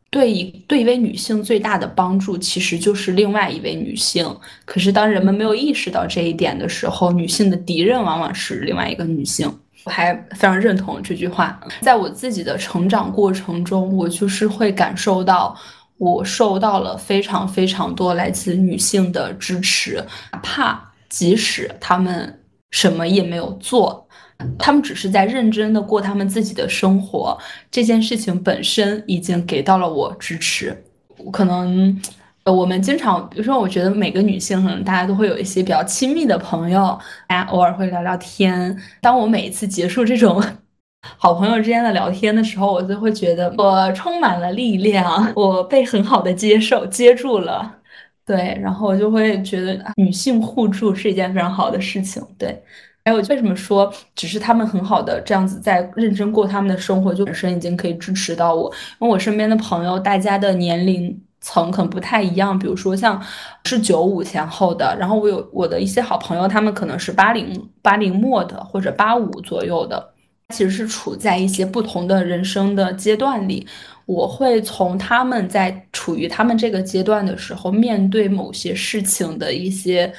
[0.10, 4.26] 对一对一位女性最大的帮助，其实就是另外一位女性。
[4.66, 9.52] 可是当人们没有意识到这一点的时候，女性的敌人往往是另外一个女性。
[9.84, 15.56] 我还非常认同这句话，在我自己的成长过程中，我就是会感受到。
[15.98, 22.42] 我受到了非常非常多来自女性的支持，哪怕即使她们
[22.72, 24.06] 什么也没有做，
[24.58, 27.38] 她们只是在认真的过她们自己的生活，
[27.72, 30.84] 这件事情本身已经给到了我支持。
[31.32, 32.02] 可能，
[32.44, 38.78] 呃，我们经常，比如说，我觉得每个女性可能大家都会有一些比较亲密的朋友，大家偶尔会聊聊天。
[39.00, 40.44] 当我每一次结束这种。
[41.18, 47.70] 好朋友之间的聊天的时候，我就会觉得我充满了力量， 我被很好的接受接住了，
[48.26, 52.64] 对，然后我就会觉得女性互助是一件非常好的事情，对。
[53.06, 63.22] 还有为什么说只是他们很好的这样子在认真过他们的生活，就本身已经可以支持到我，因为我身边的朋友大家的年龄层可能不太一样，比如说像
[63.66, 70.13] 是九五前后的，然后我有我的一些好朋友，他们可能是八零八零末的或者八五左右的。
[70.50, 73.66] 其实是处在一些不同的人生的阶段里，
[74.06, 80.14] 我会从他们在处于他们这个阶段的时候，面对某些事情的一些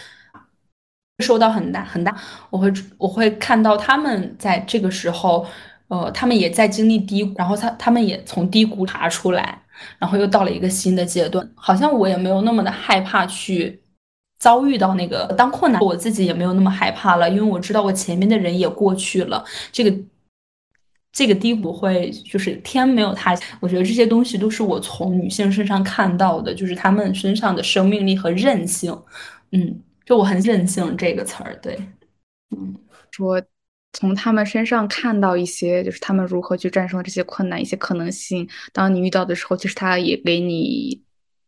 [1.23, 2.17] 受到很大很大，
[2.51, 5.47] 我会我会看到他们在这个时候，
[5.89, 9.63] 呃，他们也在经历低谷，然后他他们也从低谷爬出来，
[9.99, 13.81] 然后又到了一个新的阶段，好像我也没有那么的害怕去
[14.39, 19.95] 遭遇到那个当困难，我自己也没有那么害怕了，因为我知道我前面的人也过去了，这个。
[21.15, 28.93] 这个低谷会就是天没有塌，我觉得这些东西都是我从女性身上看到的，就是她们身上的生命力和韧性。
[29.53, 31.79] 嗯，就我很韧性这个词儿，对，
[32.51, 32.75] 嗯，
[33.13, 33.41] 说
[33.93, 38.49] 从她们身上看到一些，就是她们如何去战胜这些困难，一些可能性。
[38.73, 41.01] 当你遇到的时候，其实她也给你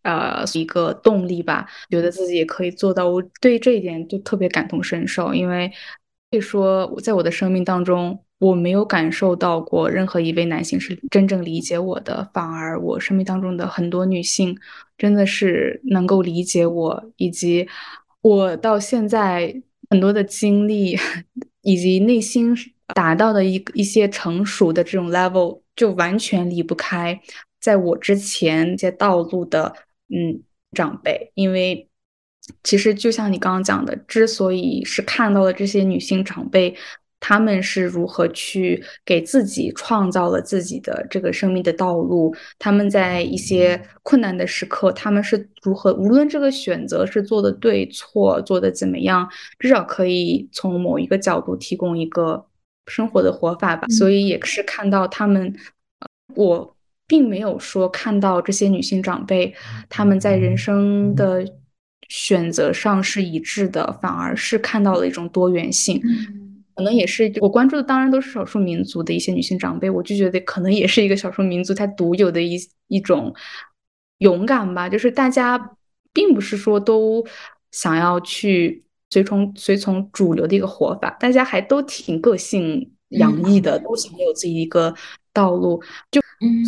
[0.03, 3.09] 呃一个动力吧，觉得自己也可以做到。
[3.09, 5.69] 我对这一点就特别感同身受，因为
[6.31, 8.23] 可以说我在我的生命当中。
[8.39, 14.55] 我没有感受到过任何一位男性是真正理解我的，反而我生命当中的很多女性
[14.99, 17.67] 真的是能够理解我，以及
[18.21, 20.99] 我到现在很多的经历
[21.63, 22.55] 以及内心
[22.95, 27.19] 达到的一一些成熟的这种 level，就完全离不开
[27.59, 29.75] 在我之前在道路的
[30.11, 31.89] 嗯长辈，因为
[32.63, 36.77] 其实就像你刚刚讲的，之所以是看到了这些女性长辈。
[37.19, 42.35] 他们是如何去给自己创造了自己的这个生命的道路？
[42.59, 45.93] 他们在一些困难的时刻，他们是如何？
[45.95, 52.47] 无论这个选择是做的对错，做的怎么样，至少可以从某一个角度提供一个
[52.87, 53.89] 生活的活法吧。
[53.89, 55.53] 所以也是看到他们，
[56.35, 56.77] 我
[57.09, 59.53] 并没有说看到这些女性长辈
[59.89, 61.45] 他们在人生的
[62.09, 66.01] 选择上是一致的，反而是看到了一种多元性。
[66.77, 73.35] 可能也是我关注的，当然都是少数民族的一些女性长辈，我就觉得可能也是一个少数民族它独有的一一种
[74.19, 74.87] 勇敢吧。
[74.87, 75.59] 就是大家
[76.13, 77.27] 并不是说都
[77.73, 84.95] 想要去随从随从主流的一个活法，大家还都挺个性洋溢的，都想有自己一个
[85.33, 85.83] 道路。
[86.11, 86.21] 就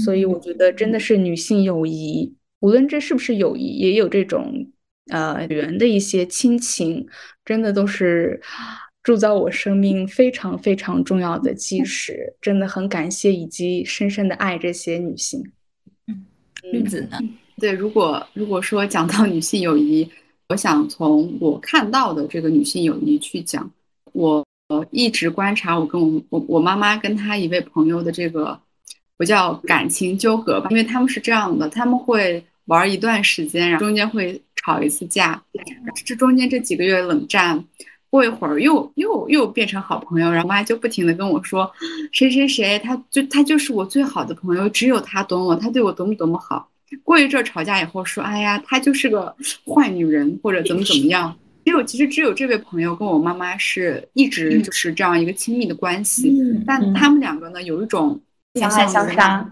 [0.02, 4.70] 所以我觉得真的是女性友谊，无论这是不是友谊，也有这种
[5.10, 7.06] 呃人的一些亲情，
[7.44, 8.40] 真的都是。
[9.08, 15.42] 铸造我生命非常非常重要的基石，真的很感谢以及深深的爱这些女性。
[16.08, 16.26] 嗯，
[16.70, 17.18] 绿子呢？
[17.56, 20.06] 对，如果如果说讲到女性友谊，
[20.50, 23.70] 我想从我看到的这个女性友谊去讲。
[24.12, 24.44] 我
[24.90, 28.60] 一直观察我跟我我我妈妈跟她一位朋友的这个，
[29.16, 35.42] 不叫感情纠葛吧，因为他们是这样的，他们会玩一段时间，然后中间会吵一次架，
[36.04, 37.64] 这中间这几个月冷战。
[38.10, 41.70] 过一会儿又又又变成好朋友，然后妈就不停的跟我说，
[42.12, 46.68] 谁谁谁，他就他就是我最好的朋友，只有他懂我，他对我多么多么好。
[47.04, 49.34] 过一阵吵架以后说，哎呀，她就是个
[49.66, 51.36] 坏女人，或者怎么怎么样。
[51.66, 56.34] 只有其实只有这位朋友跟我妈妈是一直就是这样一个亲密的关系，
[56.66, 58.18] 但他们两个呢有一种
[58.54, 59.46] 相爱相杀，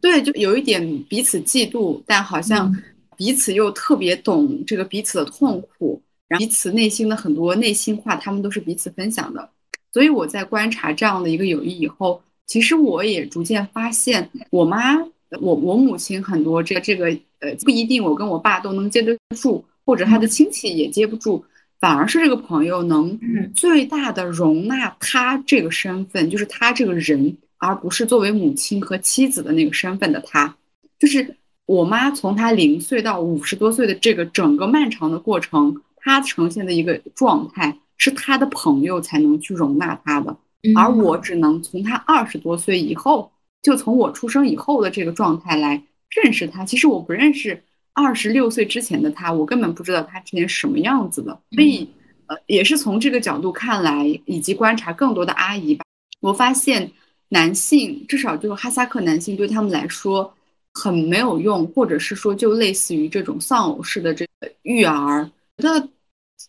[0.00, 2.74] 对，就有一点彼此嫉妒，但好像
[3.16, 9.50] 彼此又特别懂这个彼此的痛苦，然后彼此内心的很多内心话，他们都是彼此分享的。
[9.92, 14.96] 所以我在观察这样的一个友谊以后，其实我也逐渐发现，我妈，
[15.40, 17.06] 我我母亲很多这个这个
[17.40, 21.44] 呃不一定我跟我爸都能接得住，或者他的亲戚也接不住。
[21.80, 23.18] 反而是这个朋友能
[23.54, 30.54] 最大的容纳他这个身份，就是他这个人，而不是作为母亲和妻子的那个身份的他。
[30.98, 40.36] 就是我妈从她零岁到五十多岁的这个整个漫长的过程，她呈现的一个状态是他的朋友才能去容纳他的，
[40.76, 43.30] 而我只能从他二十多岁以后，
[43.62, 46.64] 就从我出生以后的这个状态来认识他。
[46.64, 47.62] 其实我不认识。
[47.92, 51.86] 二十六岁之前的他，我根本不知道他之前什么样子的，所以，
[52.26, 55.84] 呃，也是从这个角度看来，以及观察更多的阿姨吧，
[56.20, 56.90] 我发现
[57.30, 60.32] 男性，至少就是哈萨克男性，对他们来说
[60.72, 65.30] 很没有用，或者是说就类似于这种丧偶式的这个育儿，觉
[65.60, 65.88] 得很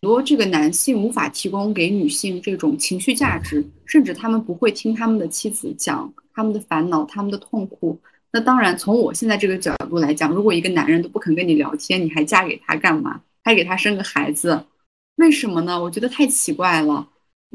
[0.02, 8.00] 多这个男性无法提供给女性这种情绪价值，甚至他们不会听他们的妻子讲他们的烦恼、他们的痛苦。
[8.32, 13.22] 那当然，从我现在这个角度来讲，如果一个男人都不肯跟你聊天，你还嫁给他干嘛？
[13.44, 14.66] 还给他生个孩子，
[15.18, 15.82] 为什么呢？
[15.82, 17.10] 我觉得太奇怪了。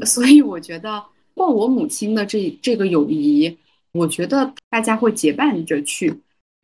[0.04, 1.02] 所以我觉得，
[1.32, 3.56] 过我母亲的这这个友谊，
[3.92, 6.14] 我觉得大家会结伴着去。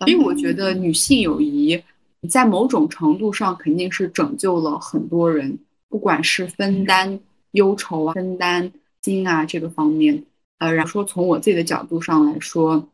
[0.06, 1.80] 因为我觉得女性友谊
[2.28, 5.58] 在某种程度上肯定是拯救了很多人，
[5.88, 7.20] 不管是分担
[7.52, 10.24] 忧愁啊、分担心啊这个方面。
[10.58, 12.88] 呃，然后说从我自己的角度上来说。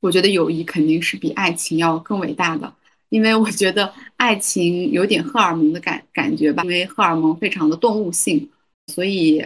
[0.00, 2.72] 我觉得友谊肯定是比爱情要更伟大的，
[3.08, 8.48] 因为我觉得爱情有点荷尔蒙的感感觉吧，因为荷尔蒙非常的动物性，
[8.86, 9.44] 所以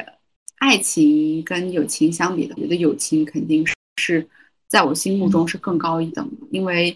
[0.59, 3.67] 爱情跟友情相比的，我觉得友情肯定
[3.97, 4.29] 是
[4.69, 6.95] 在我心目中是更高一等的，因为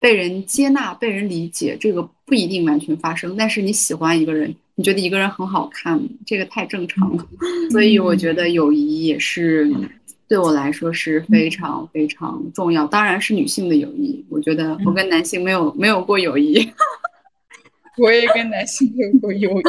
[0.00, 7.24] 被人接纳、被人理解，这个不一定完全发生，但是你喜欢一个人，你觉得一个人很好看，这个太正常了，
[7.70, 9.70] 所以我觉得友谊也是。
[10.30, 14.24] 对我来说是非常非常重要，当然是女性的友谊。
[14.28, 16.54] 我觉得我跟男性没有没有过友谊，
[17.98, 19.64] 我也跟男性没有过友谊，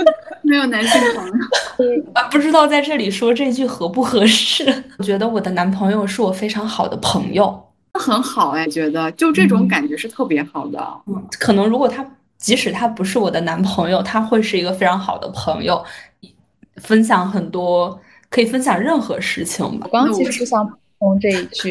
[0.48, 2.02] 没有男性朋友。
[2.14, 4.64] 啊， 不知道在这里说这句合不合适？
[4.96, 10.78] 我觉得我的男朋友是我非常好的朋友，很好哎，觉得就这种感觉是特别好的。
[11.06, 12.04] 嗯，可能如果他
[12.36, 15.84] 即使他不是我的男朋友，他会是一个非常好的朋友，
[16.76, 17.98] 分享很多。
[18.30, 19.88] 可以分享任何事情吧。
[19.90, 21.70] 我刚其实是想补充这一句，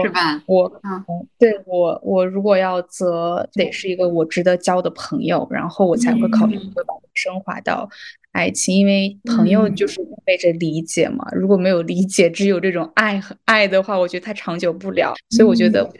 [0.00, 0.40] 是吧？
[0.46, 1.04] 我，嗯，
[1.36, 7.90] 对我，我如果要择，得是一个我值得交的朋友，然后我才会考虑会把它升华到
[8.38, 11.26] 爱情，因为朋友就是意味着理解嘛。
[11.32, 15.14] 如果没有理解，只有这种爱和爱的话，我觉得它长久不了。
[15.30, 15.90] 所以我觉得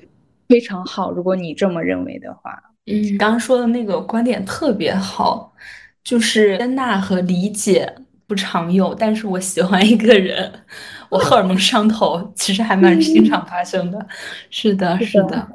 [0.48, 2.62] 非常好，如果你这么认为的话。
[2.86, 5.52] 嗯，刚刚说的那个观点特别好，
[6.04, 7.92] 就是接纳和理解。
[8.28, 10.52] 不常有，但是我喜欢一个人，
[11.08, 14.06] 我荷尔蒙上头，其实还蛮经常发生的。
[14.50, 15.48] 是的，是的，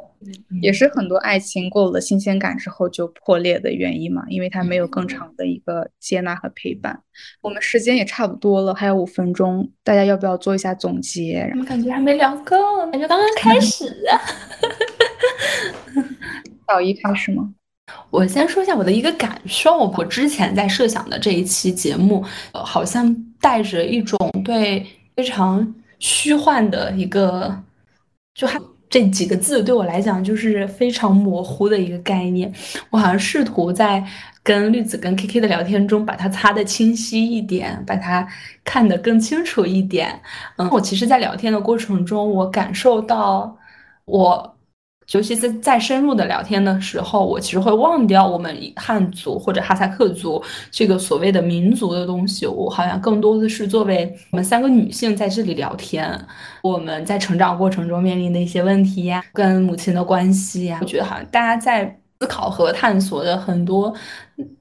[0.61, 6.99] 也是很多爱情过了新鲜感之后就破裂的原因嘛，因为它没有更长的一个接纳和陪伴。
[7.41, 11.47] 我们时间也差不多了，还有五分钟，大家要不要做一下总结？
[11.51, 12.55] 我们感觉还没聊够，
[12.91, 14.17] 感觉刚刚开始啊。
[16.67, 17.53] 小一开始吗？
[18.09, 19.91] 我先说一下我的一个感受。
[19.97, 27.61] 我之前在设想的这一期节目，呃，好像带着一种对非常虚幻的一个，
[28.33, 28.59] 就还
[28.93, 32.53] 这几个字对我来讲就是非常模糊的一个概念。
[32.91, 34.05] 我好像试图在
[34.43, 38.27] 跟绿子跟 K K 的聊天中把它擦得清晰一点，把它
[38.63, 40.21] 看得更清楚一点。
[40.57, 43.57] 嗯，我其实，在聊天的过程中，我感受到
[44.05, 44.52] 我。
[45.11, 52.47] 尤其是在深入的聊天的时候，我其实会忘掉我们汉族或者哈萨克族这个所谓的民族的东西。
[52.47, 56.17] 我好像更多的是作为我们三个女性在这里聊天，
[56.61, 63.93] 我们在成长过程中面临的一些问题呀，跟母亲的关系呀，我觉得好像大家在思考和探索的很多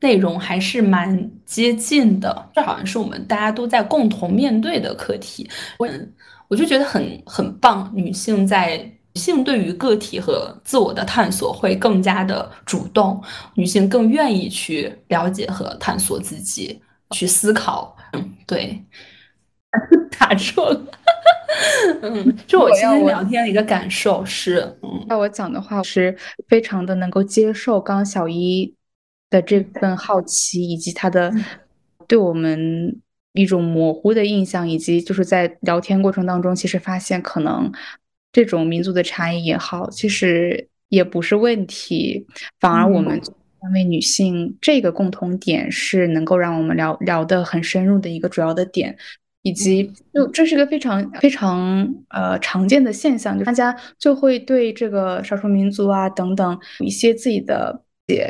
[0.01, 2.51] 内容还是蛮接近的。
[2.53, 5.49] 这好像是我们大家都在共同面对的课题。
[5.79, 5.89] 我
[6.49, 8.91] 我就觉得很很棒，女性在。
[9.15, 13.23] 女性对于个体和自我的探索会更加的主动，
[13.55, 16.81] 女性更愿意去了解和探索自己，
[17.11, 17.97] 去思考。
[18.13, 18.85] 嗯，对，
[20.19, 20.81] 打住了。
[22.03, 26.15] 嗯，就我今天聊天的一个感受是，嗯，要我讲的话是
[26.49, 28.75] 非常的能够接受刚小一
[29.31, 31.33] 的这份好奇，以及他的
[32.07, 33.01] 对我们
[33.33, 37.73] 一种模糊的印象，以及就是在聊天过程当中，其实发现可能
[38.33, 42.27] 这种民族的差异也好，其实也不是问题，
[42.59, 43.21] 反而我们
[43.61, 48.97] 三位女性这个共同点是能够让我们聊聊得很深入的一个主要的点。
[49.45, 57.83] 以及，就这是个非常非常呃常见的现象，就大家就会对这个少数民族啊等等一些自己的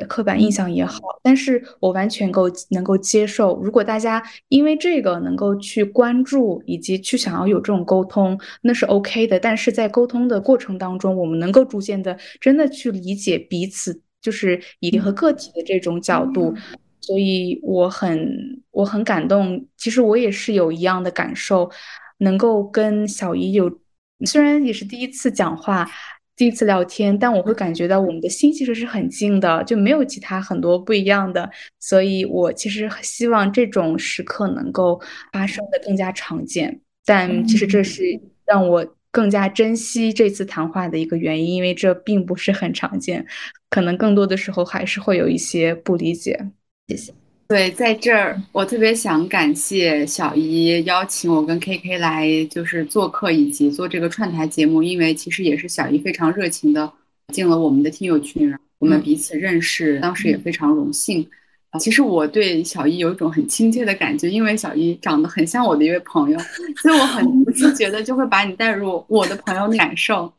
[0.09, 9.39] 刻板印象也好，但是我完全够能够接受，如果大家因为这个能够去关注以及去想要有这种沟通，那是 OK 的。
[9.39, 16.55] 但是在沟通的过程当中，我们能够逐渐的真的去理解彼此，就是以和个体的这种角度。
[17.01, 21.69] 所以我很我很感动，其实我也是有一样的感受，
[22.19, 23.69] 能够跟小姨有，
[24.25, 25.85] 虽然也是第一次讲话，
[26.35, 31.49] 第一次聊天，但我会感觉到我们的心其实是很近的，就没有其他很多不一样的。
[31.79, 35.01] 所以我其实希望这种时刻能够
[35.33, 43.25] 发生的更加常见，但其实这是让我更加珍惜这次谈话的一个原因，因为这并不是很常见，
[43.69, 46.49] 可能更多的时候还是会有一些不理解。
[46.89, 47.22] 谢谢。
[47.53, 56.91] 对，在这儿我特别想感谢小姨邀请我跟 KK 来，就是做客以及做这个串台节目，因为其实也是小姨非常热情的
[57.29, 61.29] 进了我们的听友群，我们彼此认识，当时也非常荣幸。
[61.79, 66.39] 其实我对小姨有一种很亲切的感觉，因为小姨长得很像我的一位朋友，
[66.81, 70.33] 所以我很不自觉的就会把你带入我的朋友的感受。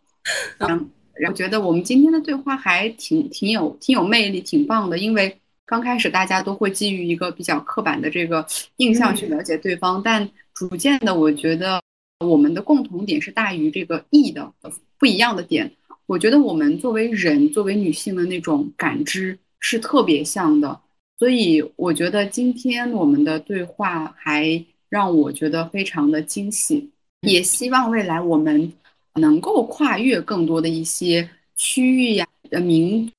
[0.57, 5.37] 嗯，然后觉得我们今天的对话还挺挺有挺有魅力，挺棒的，因为。
[5.65, 8.45] 刚开始大家都会基于一个比较刻板的这个
[8.77, 11.81] 印象去了解对方，但逐渐的，我觉得
[12.19, 14.51] 我们的共同点是大于这个异的
[14.99, 15.71] 不一样的点。
[16.05, 20.81] 我觉得我们作为人，作为女性的那种感知是特别像的，
[21.17, 26.91] 所以我觉得今天我们的对话还让我觉得非常的惊喜，
[27.21, 28.71] 也希望未来我们
[29.15, 33.09] 能够跨越更多的一些区域呀呃民。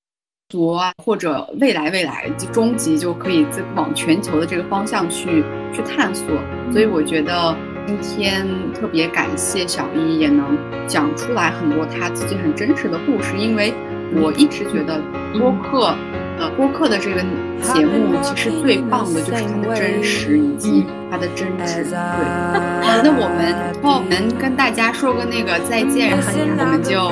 [0.54, 3.44] 多啊，或者未来未来就终极就可以
[3.74, 6.28] 往全球的这个方向去去探索，
[6.70, 10.56] 所以我觉得今天特别感谢小一也能
[10.86, 13.74] 讲出来很多他自己很真实的故事，因为
[14.14, 15.02] 我一直觉得
[15.36, 15.92] 播客，
[16.38, 17.20] 呃，播客的这个
[17.62, 21.84] 节目其实最棒的就是它的真实以及它的真挚。
[21.84, 21.92] 对，
[23.02, 27.10] 那我们我们跟大家说个那个再见，然后我们就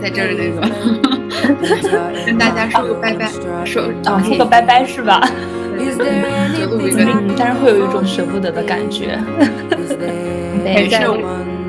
[0.00, 0.60] 在这儿那个。
[2.24, 3.28] 跟大家说个拜拜，
[3.64, 5.20] 说啊， 说个拜拜是吧？
[5.76, 9.18] 嗯，但是会有一种舍不得的感觉。
[10.62, 10.96] 没事，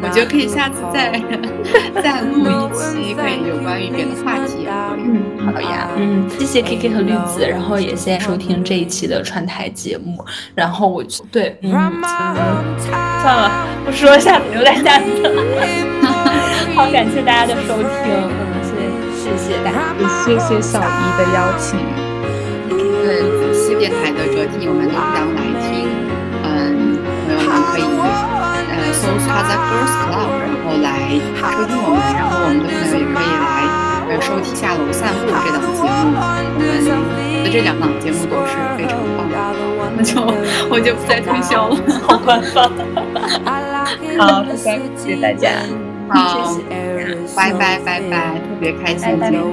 [0.03, 1.11] 我觉得可以下次再
[2.03, 4.67] 再录一期，可以有关于别的话题。
[4.67, 5.87] 嗯，好呀。
[5.97, 10.23] 嗯，谢谢 K K 和绿子，然后也谢谢收听这一期的串台节目。
[10.53, 13.49] 然后我对，嗯，算了，
[13.85, 15.05] 不说下次留在下次。
[16.75, 17.87] 好，感谢大家的收听。
[18.03, 18.43] 嗯
[19.23, 20.81] 谢谢谢大家，谢谢小姨
[21.17, 21.79] 的邀请。
[22.67, 25.87] 对，子熙电台的这听我们都当来听，
[26.43, 28.32] 嗯，朋友们可以呃
[29.03, 30.87] 搜“哈在 Girls Club”，然后来
[31.35, 33.59] 收听我们，然后我们的朋友也可以来
[34.07, 36.15] 呃收听下楼散步这档节目。
[36.15, 39.27] 我们的这两档节目都是非常棒，
[39.97, 40.23] 那就
[40.71, 41.75] 我就不再推销了，
[42.07, 42.71] 好官方。
[44.17, 45.51] 好，谢谢大家。
[46.09, 46.55] 好，
[47.35, 49.43] 拜拜拜拜，特别开心今天。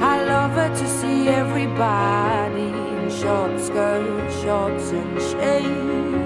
[0.00, 6.25] I love her to see everybody in short skirts, shorts and shades.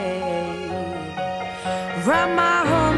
[2.03, 2.90] Run my home.